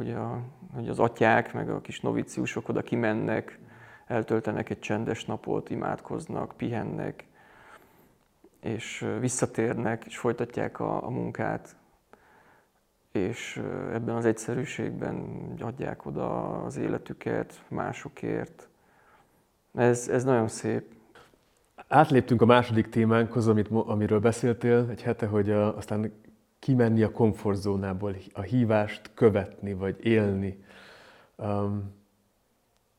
hogy, 0.00 0.10
a, 0.10 0.40
hogy 0.74 0.88
az 0.88 0.98
atyák, 0.98 1.52
meg 1.52 1.70
a 1.70 1.80
kis 1.80 2.00
noviciusok 2.00 2.68
oda 2.68 2.82
kimennek, 2.82 3.58
eltöltenek 4.06 4.70
egy 4.70 4.78
csendes 4.78 5.24
napot, 5.24 5.70
imádkoznak, 5.70 6.52
pihennek, 6.56 7.24
és 8.60 9.06
visszatérnek, 9.20 10.04
és 10.06 10.18
folytatják 10.18 10.80
a, 10.80 11.06
a 11.06 11.10
munkát, 11.10 11.76
és 13.12 13.62
ebben 13.92 14.14
az 14.14 14.24
egyszerűségben 14.24 15.24
adják 15.60 16.06
oda 16.06 16.62
az 16.62 16.76
életüket 16.76 17.64
másokért. 17.68 18.68
Ez, 19.74 20.08
ez 20.08 20.24
nagyon 20.24 20.48
szép. 20.48 20.84
Átléptünk 21.88 22.42
a 22.42 22.46
második 22.46 22.88
témánkhoz, 22.88 23.48
amit, 23.48 23.68
amiről 23.68 24.20
beszéltél 24.20 24.86
egy 24.90 25.02
hete, 25.02 25.26
hogy 25.26 25.50
a, 25.50 25.76
aztán 25.76 26.12
kimenni 26.61 27.03
a 27.03 27.11
komfortzónából, 27.11 28.16
a 28.33 28.40
hívást 28.40 29.11
követni, 29.14 29.75
vagy 29.75 29.96
élni. 30.07 30.64
Um, 31.37 31.99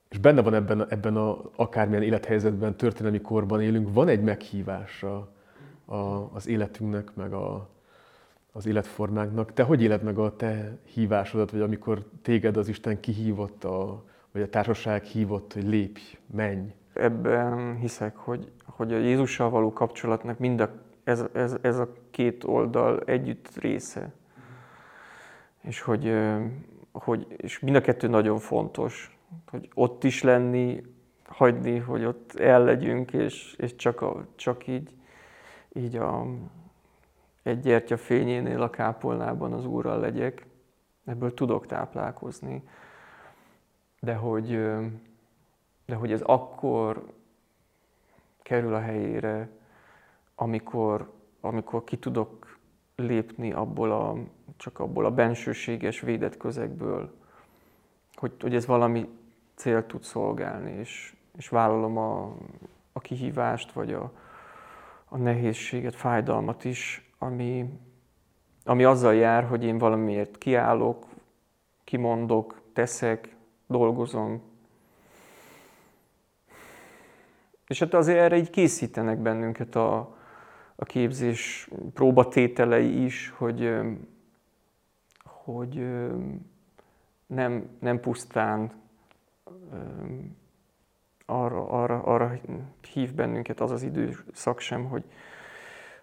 és 0.10 0.18
benne 0.18 0.42
van 0.42 0.54
ebben, 0.54 0.90
ebben 0.90 1.16
a, 1.16 1.42
akármilyen 1.56 2.04
élethelyzetben, 2.04 2.76
történelmi 2.76 3.22
korban 3.22 3.62
élünk, 3.62 3.94
van 3.94 4.08
egy 4.08 4.22
meghívása 4.22 5.32
a, 5.86 5.96
az 6.34 6.48
életünknek, 6.48 7.16
meg 7.16 7.34
a, 7.34 7.70
az 8.52 8.66
életformánknak. 8.66 9.54
Te 9.54 9.64
hogy 9.64 9.82
éled 9.82 10.04
meg 10.04 10.18
a 10.18 10.36
te 10.36 10.78
hívásodat, 10.84 11.52
vagy 11.52 11.62
amikor 11.62 12.06
téged 12.22 12.58
az 12.58 12.68
Isten 12.68 13.00
kihívott, 13.00 13.64
a, 13.64 14.04
vagy 14.32 14.42
a 14.42 14.50
társaság 14.50 15.04
hívott, 15.04 15.54
hogy 15.54 15.68
lépj, 15.68 16.02
menj? 16.34 16.74
Ebben 16.94 17.76
hiszek, 17.76 18.16
hogy, 18.16 18.52
hogy 18.66 18.94
a 18.94 18.98
Jézussal 18.98 19.50
való 19.50 19.74
kapcsolatnak 19.74 20.40
mind 20.40 20.60
a, 20.60 20.70
ez, 21.04 21.26
ez, 21.34 21.58
ez 21.62 21.78
a 21.78 21.94
két 22.12 22.44
oldal 22.44 23.00
együtt 23.06 23.56
része. 23.56 24.14
És 25.62 25.82
hogy, 25.82 26.14
hogy 26.92 27.28
és 27.38 27.60
mind 27.60 27.76
a 27.76 27.82
kettő 27.82 28.08
nagyon 28.08 28.40
fontos, 28.40 29.18
hogy 29.46 29.70
ott 29.74 30.04
is 30.04 30.24
lenni, 30.24 30.84
hagyni, 31.26 31.78
hogy 31.78 32.06
ott 32.06 32.34
el 32.34 32.64
legyünk, 32.64 33.14
és, 33.14 33.54
és 33.58 33.76
csak, 33.76 34.02
a, 34.02 34.26
csak 34.36 34.68
így, 34.68 34.96
így 35.74 35.96
a, 35.96 36.26
egy 37.44 37.60
gyertya 37.60 37.98
fényénél 37.98 38.62
a 38.62 38.70
kápolnában 38.70 39.54
az 39.54 39.66
Úrral 39.66 40.00
legyek, 40.00 40.46
ebből 41.06 41.34
tudok 41.34 41.66
táplálkozni. 41.66 42.64
De 44.00 44.14
hogy, 44.14 44.50
de 45.86 45.96
hogy 45.96 46.12
ez 46.12 46.22
akkor 46.22 47.06
kerül 48.42 48.74
a 48.74 48.80
helyére, 48.80 49.50
amikor, 50.42 51.12
amikor 51.42 51.84
ki 51.84 51.98
tudok 51.98 52.58
lépni 52.96 53.52
abból 53.52 53.92
a, 53.92 54.16
csak 54.58 54.80
abból 54.80 55.06
a 55.06 55.12
bensőséges, 55.12 56.00
védett 56.00 56.38
közegből, 56.38 57.14
hogy, 58.16 58.32
hogy 58.40 58.56
ez 58.56 58.66
valami 58.66 59.10
célt 59.56 59.86
tud 59.86 60.04
szolgálni, 60.04 60.72
és, 60.72 61.16
és 61.38 61.50
vállalom 61.50 61.98
a, 61.98 62.36
a 62.92 63.00
kihívást, 63.00 63.72
vagy 63.72 63.94
a, 63.94 64.12
a 65.06 65.18
nehézséget, 65.18 65.96
fájdalmat 65.96 66.64
is, 66.64 67.12
ami, 67.18 67.80
ami 68.66 68.84
azzal 68.84 69.16
jár, 69.16 69.44
hogy 69.44 69.64
én 69.64 69.78
valamiért 69.78 70.38
kiállok, 70.38 71.06
kimondok, 71.84 72.62
teszek, 72.74 73.36
dolgozom. 73.68 74.42
És 77.68 77.80
hát 77.80 77.94
azért 77.94 78.20
erre 78.20 78.38
így 78.38 78.50
készítenek 78.50 79.18
bennünket 79.18 79.76
a, 79.76 80.20
a 80.82 80.86
képzés 80.86 81.70
próbatételei 81.94 83.04
is, 83.04 83.34
hogy, 83.38 83.74
hogy 85.24 85.86
nem, 87.26 87.70
nem 87.80 88.00
pusztán 88.00 88.72
arra, 91.26 91.70
arra, 91.70 92.04
arra 92.04 92.32
hív 92.94 93.14
bennünket 93.14 93.60
az 93.60 93.72
az 93.72 93.84
időszak 93.84 94.60
sem, 94.60 94.86
hogy, 94.86 95.04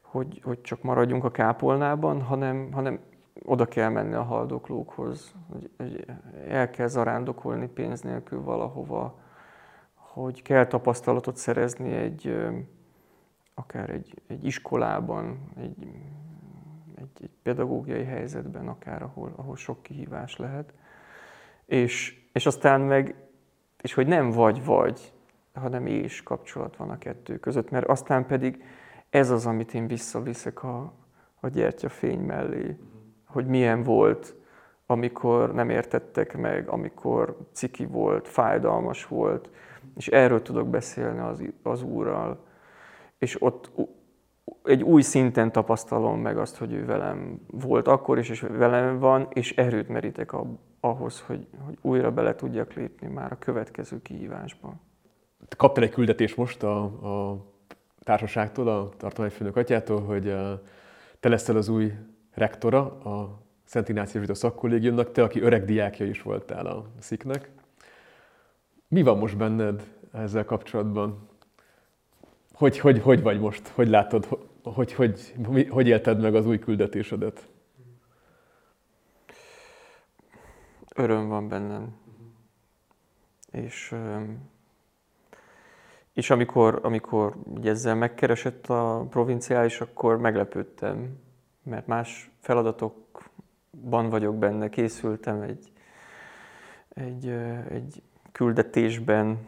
hogy, 0.02 0.40
hogy 0.44 0.60
csak 0.60 0.82
maradjunk 0.82 1.24
a 1.24 1.30
kápolnában, 1.30 2.22
hanem, 2.22 2.72
hanem 2.72 3.00
oda 3.44 3.64
kell 3.66 3.88
menni 3.88 4.14
a 4.14 4.22
haldoklókhoz, 4.22 5.34
hogy, 5.52 5.70
hogy 5.76 6.04
el 6.48 6.70
kell 6.70 6.86
zarándokolni 6.86 7.68
pénz 7.68 8.00
nélkül 8.00 8.42
valahova, 8.42 9.18
hogy 9.94 10.42
kell 10.42 10.66
tapasztalatot 10.66 11.36
szerezni 11.36 11.92
egy, 11.92 12.36
akár 13.58 13.90
egy, 13.90 14.22
egy 14.26 14.44
iskolában, 14.44 15.52
egy, 15.56 15.86
egy, 16.94 17.22
egy 17.22 17.30
pedagógiai 17.42 18.04
helyzetben, 18.04 18.68
akár 18.68 19.02
ahol, 19.02 19.32
ahol 19.36 19.56
sok 19.56 19.82
kihívás 19.82 20.36
lehet. 20.36 20.72
És, 21.66 22.22
és 22.32 22.46
aztán 22.46 22.80
meg 22.80 23.28
és 23.82 23.94
hogy 23.94 24.06
nem 24.06 24.30
vagy-vagy, 24.30 25.12
hanem 25.54 25.86
és 25.86 26.22
kapcsolat 26.22 26.76
van 26.76 26.90
a 26.90 26.98
kettő 26.98 27.38
között, 27.38 27.70
mert 27.70 27.86
aztán 27.86 28.26
pedig 28.26 28.64
ez 29.10 29.30
az, 29.30 29.46
amit 29.46 29.74
én 29.74 29.86
visszaviszek 29.86 30.62
a, 30.62 30.92
a 31.40 31.48
gyertyafény 31.48 32.20
mellé, 32.20 32.78
hogy 33.26 33.46
milyen 33.46 33.82
volt, 33.82 34.34
amikor 34.86 35.54
nem 35.54 35.70
értettek 35.70 36.36
meg, 36.36 36.68
amikor 36.68 37.36
ciki 37.52 37.86
volt, 37.86 38.28
fájdalmas 38.28 39.06
volt, 39.06 39.50
és 39.96 40.08
erről 40.08 40.42
tudok 40.42 40.68
beszélni 40.68 41.18
az, 41.18 41.42
az 41.62 41.82
Úrral. 41.82 42.46
És 43.18 43.42
ott 43.42 43.70
egy 44.64 44.82
új 44.82 45.02
szinten 45.02 45.52
tapasztalom 45.52 46.20
meg 46.20 46.38
azt, 46.38 46.56
hogy 46.56 46.72
ő 46.72 46.84
velem 46.84 47.40
volt 47.46 47.88
akkor 47.88 48.18
is, 48.18 48.28
és 48.28 48.40
velem 48.40 48.98
van, 48.98 49.28
és 49.32 49.52
erőt 49.52 49.88
merítek 49.88 50.32
ahhoz, 50.80 51.20
hogy, 51.20 51.46
hogy 51.64 51.78
újra 51.80 52.12
bele 52.12 52.34
tudjak 52.34 52.72
lépni 52.72 53.06
már 53.06 53.32
a 53.32 53.38
következő 53.38 54.02
kihívásba. 54.02 54.74
Kaptál 55.56 55.84
egy 55.84 55.90
küldetést 55.90 56.36
most 56.36 56.62
a, 56.62 56.82
a 56.82 57.44
társaságtól, 58.02 58.68
a 58.68 58.88
tartományfőnök 58.96 59.56
atyától, 59.56 60.00
hogy 60.00 60.34
te 61.20 61.28
leszel 61.28 61.56
az 61.56 61.68
új 61.68 61.92
rektora 62.34 62.80
a 63.00 63.42
Szent 63.64 63.88
Ignácius 63.88 64.22
Zsita 64.24 64.34
szakkollégiumnak, 64.34 65.12
te, 65.12 65.22
aki 65.22 65.40
öreg 65.40 65.64
diákja 65.64 66.06
is 66.06 66.22
voltál 66.22 66.66
a 66.66 66.84
sziknek. 66.98 67.50
Mi 68.88 69.02
van 69.02 69.18
most 69.18 69.36
benned 69.36 69.82
ezzel 70.12 70.44
kapcsolatban? 70.44 71.27
Hogy, 72.58 72.78
hogy, 72.78 73.00
hogy 73.00 73.22
vagy 73.22 73.40
most? 73.40 73.68
Hogy 73.68 73.88
látod, 73.88 74.28
hogy, 74.62 74.92
hogy, 74.92 75.34
hogy, 75.46 75.68
hogy 75.68 75.86
élted 75.86 76.20
meg 76.20 76.34
az 76.34 76.46
új 76.46 76.58
küldetésedet? 76.58 77.48
öröm 80.98 81.28
van 81.28 81.48
bennem. 81.48 81.96
És, 83.50 83.94
és 86.12 86.30
amikor, 86.30 86.80
amikor 86.82 87.36
ezzel 87.62 87.94
megkeresett 87.94 88.66
a 88.66 89.06
provinciális, 89.10 89.80
akkor 89.80 90.18
meglepődtem, 90.18 91.18
mert 91.62 91.86
más 91.86 92.30
feladatokban 92.40 94.08
vagyok 94.08 94.36
benne, 94.38 94.68
készültem 94.68 95.40
egy, 95.40 95.72
egy, 96.88 97.28
egy 97.68 98.02
küldetésben, 98.32 99.46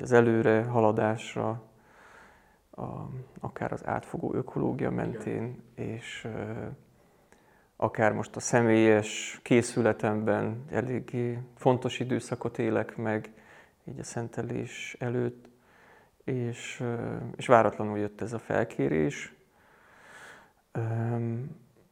az 0.00 0.12
előre 0.12 0.64
haladásra, 0.64 1.62
a, 2.76 3.08
akár 3.40 3.72
az 3.72 3.86
átfogó 3.86 4.34
ökológia 4.34 4.90
mentén, 4.90 5.62
Igen. 5.74 5.88
és 5.88 6.28
akár 7.76 8.12
most 8.12 8.36
a 8.36 8.40
személyes 8.40 9.40
készületemben 9.42 10.64
eléggé 10.70 11.38
fontos 11.54 12.00
időszakot 12.00 12.58
élek 12.58 12.96
meg, 12.96 13.32
így 13.84 13.98
a 13.98 14.04
szentelés 14.04 14.96
előtt, 14.98 15.48
és, 16.24 16.82
és 17.36 17.46
váratlanul 17.46 17.98
jött 17.98 18.20
ez 18.20 18.32
a 18.32 18.38
felkérés. 18.38 19.34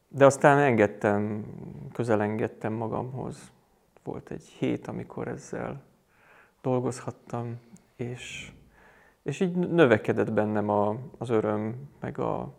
De 0.07 0.25
aztán 0.25 0.57
engedtem, 0.57 1.45
közelengedtem 1.93 2.73
magamhoz. 2.73 3.51
Volt 4.03 4.31
egy 4.31 4.43
hét, 4.43 4.87
amikor 4.87 5.27
ezzel 5.27 5.83
dolgozhattam, 6.61 7.59
és, 7.95 8.51
és 9.25 9.39
így 9.39 9.55
növekedett 9.55 10.33
bennem 10.33 10.69
a, 10.69 10.97
az 11.17 11.29
öröm, 11.29 11.89
meg 11.99 12.19
a, 12.19 12.53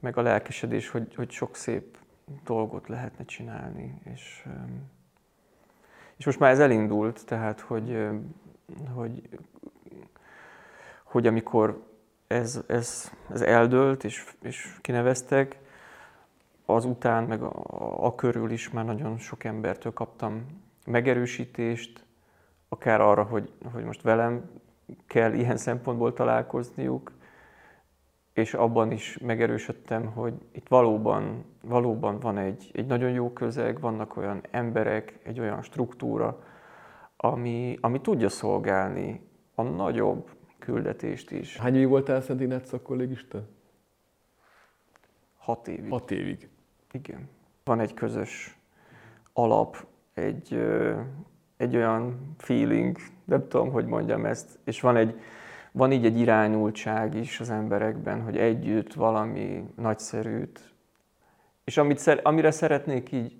meg 0.00 0.16
a 0.16 0.22
lelkesedés, 0.22 0.88
hogy, 0.88 1.14
hogy 1.14 1.30
sok 1.30 1.56
szép 1.56 1.96
dolgot 2.44 2.88
lehetne 2.88 3.24
csinálni. 3.24 4.00
És, 4.04 4.46
és 6.16 6.24
most 6.24 6.38
már 6.38 6.50
ez 6.50 6.60
elindult, 6.60 7.26
tehát 7.26 7.60
hogy, 7.60 8.08
hogy, 8.94 9.28
hogy 11.02 11.26
amikor 11.26 11.82
ez, 12.26 12.64
ez, 12.66 13.12
ez 13.30 13.40
eldőlt, 13.40 14.04
és, 14.04 14.34
és 14.42 14.76
kineveztek, 14.80 15.58
azután, 16.64 17.24
meg 17.24 17.42
a, 17.42 18.06
a 18.06 18.14
körül 18.14 18.50
is 18.50 18.70
már 18.70 18.84
nagyon 18.84 19.18
sok 19.18 19.44
embertől 19.44 19.92
kaptam 19.92 20.46
megerősítést, 20.86 22.04
akár 22.68 23.00
arra, 23.00 23.22
hogy, 23.22 23.52
hogy 23.72 23.84
most 23.84 24.02
velem 24.02 24.50
kell 25.06 25.32
ilyen 25.32 25.56
szempontból 25.56 26.12
találkozniuk, 26.12 27.12
és 28.32 28.54
abban 28.54 28.90
is 28.90 29.18
megerősödtem, 29.18 30.06
hogy 30.06 30.34
itt 30.52 30.68
valóban, 30.68 31.44
valóban 31.62 32.18
van 32.18 32.38
egy, 32.38 32.70
egy 32.74 32.86
nagyon 32.86 33.10
jó 33.10 33.32
közeg, 33.32 33.80
vannak 33.80 34.16
olyan 34.16 34.42
emberek, 34.50 35.18
egy 35.22 35.40
olyan 35.40 35.62
struktúra, 35.62 36.42
ami, 37.16 37.78
ami 37.80 38.00
tudja 38.00 38.28
szolgálni 38.28 39.28
a 39.54 39.62
nagyobb 39.62 40.30
küldetést 40.58 41.30
is. 41.30 41.56
Hány 41.56 41.74
évig 41.74 41.88
voltál 41.88 42.20
Szent 42.20 42.40
Ignác 42.40 42.82
kollégista? 42.82 43.48
Hat 45.36 45.68
évig. 45.68 45.90
Hat 45.90 46.10
évig. 46.10 46.48
Igen. 46.92 47.28
Van 47.64 47.80
egy 47.80 47.94
közös 47.94 48.58
alap, 49.32 49.86
egy, 50.14 50.58
egy 51.58 51.76
olyan 51.76 52.34
feeling, 52.38 52.96
nem 53.24 53.48
tudom, 53.48 53.70
hogy 53.70 53.86
mondjam 53.86 54.24
ezt, 54.24 54.58
és 54.64 54.80
van 54.80 54.96
egy, 54.96 55.20
van 55.72 55.92
így 55.92 56.04
egy 56.04 56.18
irányultság 56.18 57.14
is 57.14 57.40
az 57.40 57.50
emberekben, 57.50 58.22
hogy 58.22 58.36
együtt 58.36 58.94
valami 58.94 59.64
nagyszerűt, 59.76 60.72
és 61.64 61.76
amit, 61.76 62.20
amire 62.22 62.50
szeretnék 62.50 63.12
így, 63.12 63.36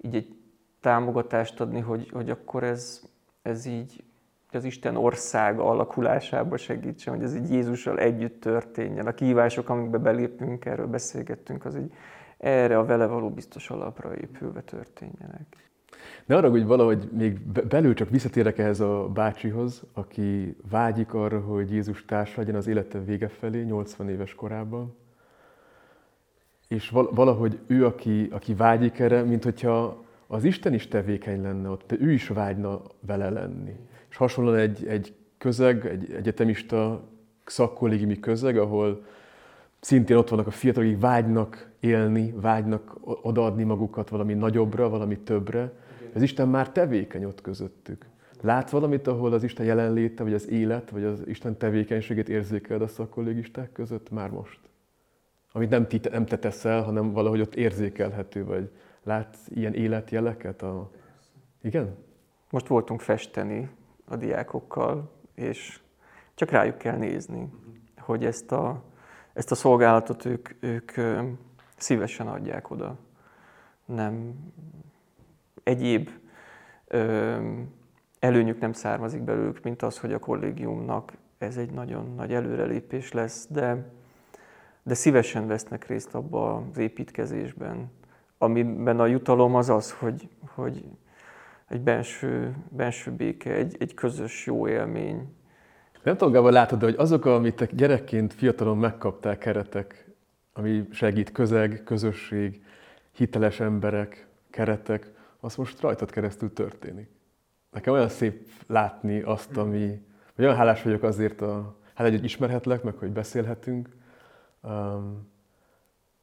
így 0.00 0.14
egy 0.14 0.36
támogatást 0.80 1.60
adni, 1.60 1.80
hogy, 1.80 2.10
hogy 2.10 2.30
akkor 2.30 2.64
ez, 2.64 3.02
ez 3.42 3.66
így 3.66 4.04
az 4.50 4.64
Isten 4.64 4.96
országa 4.96 5.64
alakulásába 5.64 6.56
segítsen, 6.56 7.14
hogy 7.14 7.24
ez 7.24 7.34
így 7.34 7.50
Jézussal 7.50 7.98
együtt 7.98 8.40
történjen. 8.40 9.06
A 9.06 9.12
kívások, 9.12 9.68
amikbe 9.68 9.98
belépünk, 9.98 10.64
erről 10.64 10.86
beszélgettünk, 10.86 11.64
az 11.64 11.76
így 11.76 11.92
erre 12.38 12.78
a 12.78 12.84
vele 12.84 13.06
való 13.06 13.30
biztos 13.30 13.70
alapra 13.70 14.16
épülve 14.16 14.60
történjenek. 14.60 15.71
Ne 16.26 16.36
arra, 16.36 16.50
hogy 16.50 16.66
valahogy 16.66 17.08
még 17.12 17.40
belül 17.68 17.94
csak 17.94 18.10
visszatérek 18.10 18.58
ehhez 18.58 18.80
a 18.80 19.10
bácsihoz, 19.14 19.82
aki 19.92 20.56
vágyik 20.70 21.14
arra, 21.14 21.40
hogy 21.40 21.70
Jézus 21.70 22.04
társ 22.04 22.36
legyen 22.36 22.54
az 22.54 22.66
élete 22.66 22.98
vége 23.04 23.28
felé, 23.28 23.62
80 23.62 24.08
éves 24.08 24.34
korában. 24.34 24.94
És 26.68 26.88
valahogy 26.90 27.58
ő, 27.66 27.86
aki, 27.86 28.28
aki 28.30 28.54
vágyik 28.54 28.98
erre, 28.98 29.22
mint 29.22 29.44
hogyha 29.44 30.04
az 30.26 30.44
Isten 30.44 30.74
is 30.74 30.88
tevékeny 30.88 31.42
lenne 31.42 31.68
ott, 31.68 31.92
ő 31.92 32.12
is 32.12 32.28
vágyna 32.28 32.82
vele 33.00 33.30
lenni. 33.30 33.76
És 34.08 34.16
hasonlóan 34.16 34.56
egy, 34.56 34.86
egy 34.86 35.14
közeg, 35.38 35.86
egy 35.86 36.12
egyetemista 36.12 37.02
szakkollégiumi 37.44 38.20
közeg, 38.20 38.58
ahol 38.58 39.04
szintén 39.82 40.16
ott 40.16 40.28
vannak 40.28 40.46
a 40.46 40.50
fiatalok, 40.50 40.88
akik 40.88 41.00
vágynak 41.00 41.70
élni, 41.80 42.34
vágynak 42.36 42.96
odaadni 43.02 43.62
magukat 43.62 44.08
valami 44.08 44.34
nagyobbra, 44.34 44.88
valami 44.88 45.18
többre. 45.18 45.72
Az 46.14 46.22
Isten 46.22 46.48
már 46.48 46.70
tevékeny 46.70 47.24
ott 47.24 47.40
közöttük. 47.40 48.06
Lát 48.40 48.70
valamit, 48.70 49.06
ahol 49.06 49.32
az 49.32 49.42
Isten 49.42 49.66
jelenléte, 49.66 50.22
vagy 50.22 50.32
az 50.32 50.48
élet, 50.48 50.90
vagy 50.90 51.04
az 51.04 51.22
Isten 51.26 51.56
tevékenységét 51.56 52.28
érzékeled 52.28 52.82
a 52.82 52.86
szakkollégisták 52.86 53.72
között 53.72 54.10
már 54.10 54.30
most? 54.30 54.60
Amit 55.52 55.70
nem, 55.70 55.86
ti, 55.86 56.00
nem 56.10 56.26
te 56.26 56.38
teszel, 56.38 56.82
hanem 56.82 57.12
valahogy 57.12 57.40
ott 57.40 57.54
érzékelhető, 57.54 58.44
vagy 58.44 58.70
látsz 59.02 59.38
ilyen 59.48 59.74
életjeleket? 59.74 60.62
A... 60.62 60.90
Igen? 61.62 61.96
Most 62.50 62.66
voltunk 62.66 63.00
festeni 63.00 63.68
a 64.04 64.16
diákokkal, 64.16 65.10
és 65.34 65.80
csak 66.34 66.50
rájuk 66.50 66.78
kell 66.78 66.96
nézni, 66.96 67.52
hogy 67.98 68.24
ezt 68.24 68.52
a, 68.52 68.82
ezt 69.32 69.50
a 69.50 69.54
szolgálatot 69.54 70.24
ők, 70.24 70.48
ők 70.60 70.92
szívesen 71.76 72.28
adják 72.28 72.70
oda. 72.70 72.96
Nem 73.84 74.34
egyéb 75.62 76.10
előnyük 78.18 78.60
nem 78.60 78.72
származik 78.72 79.22
belőlük, 79.22 79.62
mint 79.62 79.82
az, 79.82 79.98
hogy 79.98 80.12
a 80.12 80.18
kollégiumnak 80.18 81.12
ez 81.38 81.56
egy 81.56 81.70
nagyon 81.70 82.14
nagy 82.14 82.32
előrelépés 82.32 83.12
lesz, 83.12 83.46
de, 83.50 83.90
de 84.82 84.94
szívesen 84.94 85.46
vesznek 85.46 85.86
részt 85.86 86.14
abba 86.14 86.56
az 86.70 86.78
építkezésben, 86.78 87.90
amiben 88.38 89.00
a 89.00 89.06
jutalom 89.06 89.54
az 89.54 89.68
az, 89.68 89.92
hogy, 89.92 90.28
hogy 90.46 90.84
egy 91.68 91.80
benső, 91.80 92.56
benső 92.68 93.10
béke, 93.10 93.52
egy, 93.52 93.76
egy 93.78 93.94
közös 93.94 94.46
jó 94.46 94.68
élmény. 94.68 95.34
Nem 96.02 96.16
tudom, 96.16 96.32
Gábor, 96.32 96.52
látod, 96.52 96.82
hogy 96.82 96.94
azok, 96.98 97.24
amit 97.24 97.74
gyerekként, 97.74 98.32
fiatalon 98.32 98.78
megkaptál 98.78 99.38
keretek, 99.38 100.10
ami 100.52 100.88
segít 100.90 101.32
közeg, 101.32 101.82
közösség, 101.84 102.64
hiteles 103.12 103.60
emberek, 103.60 104.26
keretek, 104.50 105.10
az 105.40 105.56
most 105.56 105.80
rajtad 105.80 106.10
keresztül 106.10 106.52
történik. 106.52 107.08
Nekem 107.70 107.92
olyan 107.92 108.08
szép 108.08 108.48
látni 108.66 109.20
azt, 109.20 109.56
ami, 109.56 110.04
hogy 110.34 110.44
olyan 110.44 110.56
hálás 110.56 110.82
vagyok 110.82 111.02
azért, 111.02 111.40
a, 111.40 111.76
hát 111.94 112.08
hogy 112.08 112.24
ismerhetlek, 112.24 112.82
meg 112.82 112.94
hogy 112.96 113.10
beszélhetünk. 113.10 113.88
Um, 114.60 115.28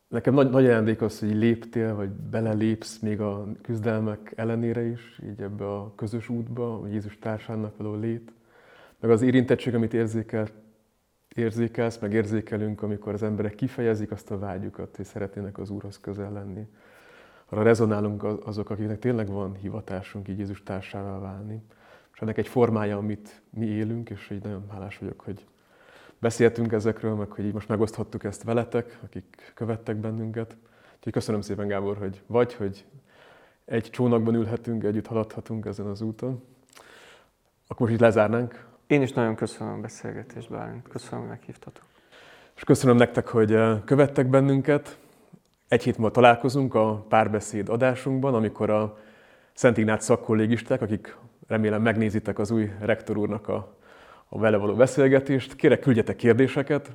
nekem 0.08 0.34
nagy, 0.34 0.50
nagy 0.50 0.66
ajándék 0.66 1.02
az, 1.02 1.20
hogy 1.20 1.36
léptél, 1.36 1.96
vagy 1.96 2.10
belelépsz 2.10 3.00
még 3.00 3.22
a 3.22 3.48
küzdelmek 3.62 4.34
ellenére 4.36 4.82
is, 4.82 5.20
így 5.24 5.42
ebbe 5.42 5.66
a 5.66 5.96
közös 5.96 6.30
útba, 6.30 6.80
a 6.80 6.88
Jézus 6.88 7.20
társának 7.20 7.78
való 7.78 7.96
lét. 7.96 8.32
Meg 9.00 9.12
az 9.12 9.22
érintettség, 9.22 9.76
amit 9.76 9.94
érzékel, 9.94 10.48
érzékelsz, 11.36 11.98
meg 11.98 12.14
érzékelünk, 12.14 12.82
amikor 12.82 13.14
az 13.14 13.24
emberek 13.24 13.56
kifejezik 13.56 14.12
azt 14.12 14.32
a 14.32 14.40
vágyukat, 14.40 14.96
hogy 14.96 15.06
szeretnének 15.06 15.58
az 15.58 15.70
Úrhoz 15.70 16.00
közel 16.00 16.32
lenni 16.32 16.68
arra 17.50 17.64
rezonálunk 17.64 18.24
azok, 18.24 18.70
akiknek 18.70 19.00
tényleg 19.00 19.28
van 19.28 19.56
hivatásunk 19.56 20.28
így 20.28 20.38
Jézus 20.38 20.64
társává 20.64 21.20
válni. 21.20 21.62
És 22.14 22.20
ennek 22.20 22.38
egy 22.38 22.48
formája, 22.48 22.98
amit 22.98 23.42
mi 23.50 23.66
élünk, 23.66 24.10
és 24.10 24.30
így 24.30 24.44
nagyon 24.44 24.70
hálás 24.70 24.98
vagyok, 24.98 25.22
hogy 25.22 25.46
beszéltünk 26.20 26.72
ezekről, 26.72 27.16
meg 27.16 27.32
hogy 27.32 27.46
így 27.46 27.54
most 27.54 27.68
megoszthattuk 27.68 28.24
ezt 28.24 28.44
veletek, 28.44 29.00
akik 29.04 29.52
követtek 29.56 29.96
bennünket. 29.96 30.58
Úgyhogy 30.96 31.14
köszönöm 31.14 31.42
szépen, 31.42 31.68
Gábor, 31.68 31.98
hogy 31.98 32.22
vagy, 32.26 32.54
hogy 32.54 32.86
egy 33.66 33.90
csónakban 33.90 34.36
ülhetünk, 34.36 34.84
együtt 34.84 35.08
haladhatunk 35.08 35.66
ezen 35.66 35.86
az 35.86 36.02
úton. 36.02 36.44
Akkor 37.68 37.80
most 37.80 37.92
így 37.94 38.00
lezárnánk. 38.00 38.68
Én 38.90 39.02
is 39.02 39.12
nagyon 39.12 39.36
köszönöm 39.36 39.74
a 39.74 39.78
beszélgetést, 39.78 40.50
Bálint. 40.50 40.88
Köszönöm, 40.88 41.20
hogy 41.20 41.30
meghívtatok. 41.30 41.84
És 42.56 42.64
köszönöm 42.64 42.96
nektek, 42.96 43.28
hogy 43.28 43.54
eh, 43.54 43.80
követtek 43.86 44.28
bennünket. 44.28 44.98
Egy 45.68 45.84
hét 45.84 45.98
múlva 45.98 46.12
találkozunk 46.12 46.74
a 46.74 47.06
párbeszéd 47.10 47.70
adásunkban, 47.70 48.34
amikor 48.34 48.70
a 48.70 48.98
Szent 49.54 49.78
Ignác 49.78 50.04
szakkollégisták, 50.04 50.82
akik 50.82 51.18
remélem 51.48 51.82
megnézitek 51.82 52.40
az 52.40 52.52
új 52.52 52.72
rektor 52.80 53.18
úrnak 53.18 53.48
a, 53.48 53.76
a 54.30 54.40
vele 54.40 54.58
való 54.58 54.76
beszélgetést, 54.76 55.56
kérek 55.56 55.80
küldjetek 55.80 56.16
kérdéseket, 56.16 56.92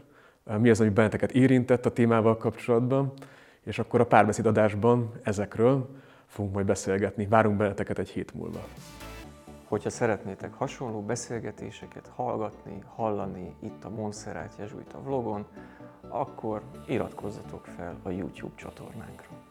mi 0.58 0.70
az, 0.70 0.80
ami 0.80 0.90
benneteket 0.90 1.32
érintett 1.32 1.86
a 1.86 1.92
témával 1.92 2.36
kapcsolatban, 2.36 3.12
és 3.64 3.78
akkor 3.78 4.00
a 4.00 4.06
párbeszéd 4.06 4.46
adásban 4.46 5.12
ezekről 5.22 5.88
fogunk 6.26 6.54
majd 6.54 6.66
beszélgetni. 6.66 7.26
Várunk 7.26 7.56
benneteket 7.56 7.98
egy 7.98 8.08
hét 8.08 8.34
múlva. 8.34 8.66
Hogyha 9.74 9.90
szeretnétek 9.90 10.54
hasonló 10.54 11.02
beszélgetéseket 11.02 12.10
hallgatni, 12.14 12.82
hallani 12.94 13.56
itt 13.60 13.84
a 13.84 13.90
Monserrat 13.90 14.54
Jezsuita 14.58 15.02
vlogon, 15.02 15.46
akkor 16.08 16.62
iratkozzatok 16.86 17.64
fel 17.64 18.00
a 18.02 18.10
YouTube 18.10 18.54
csatornánkra. 18.56 19.43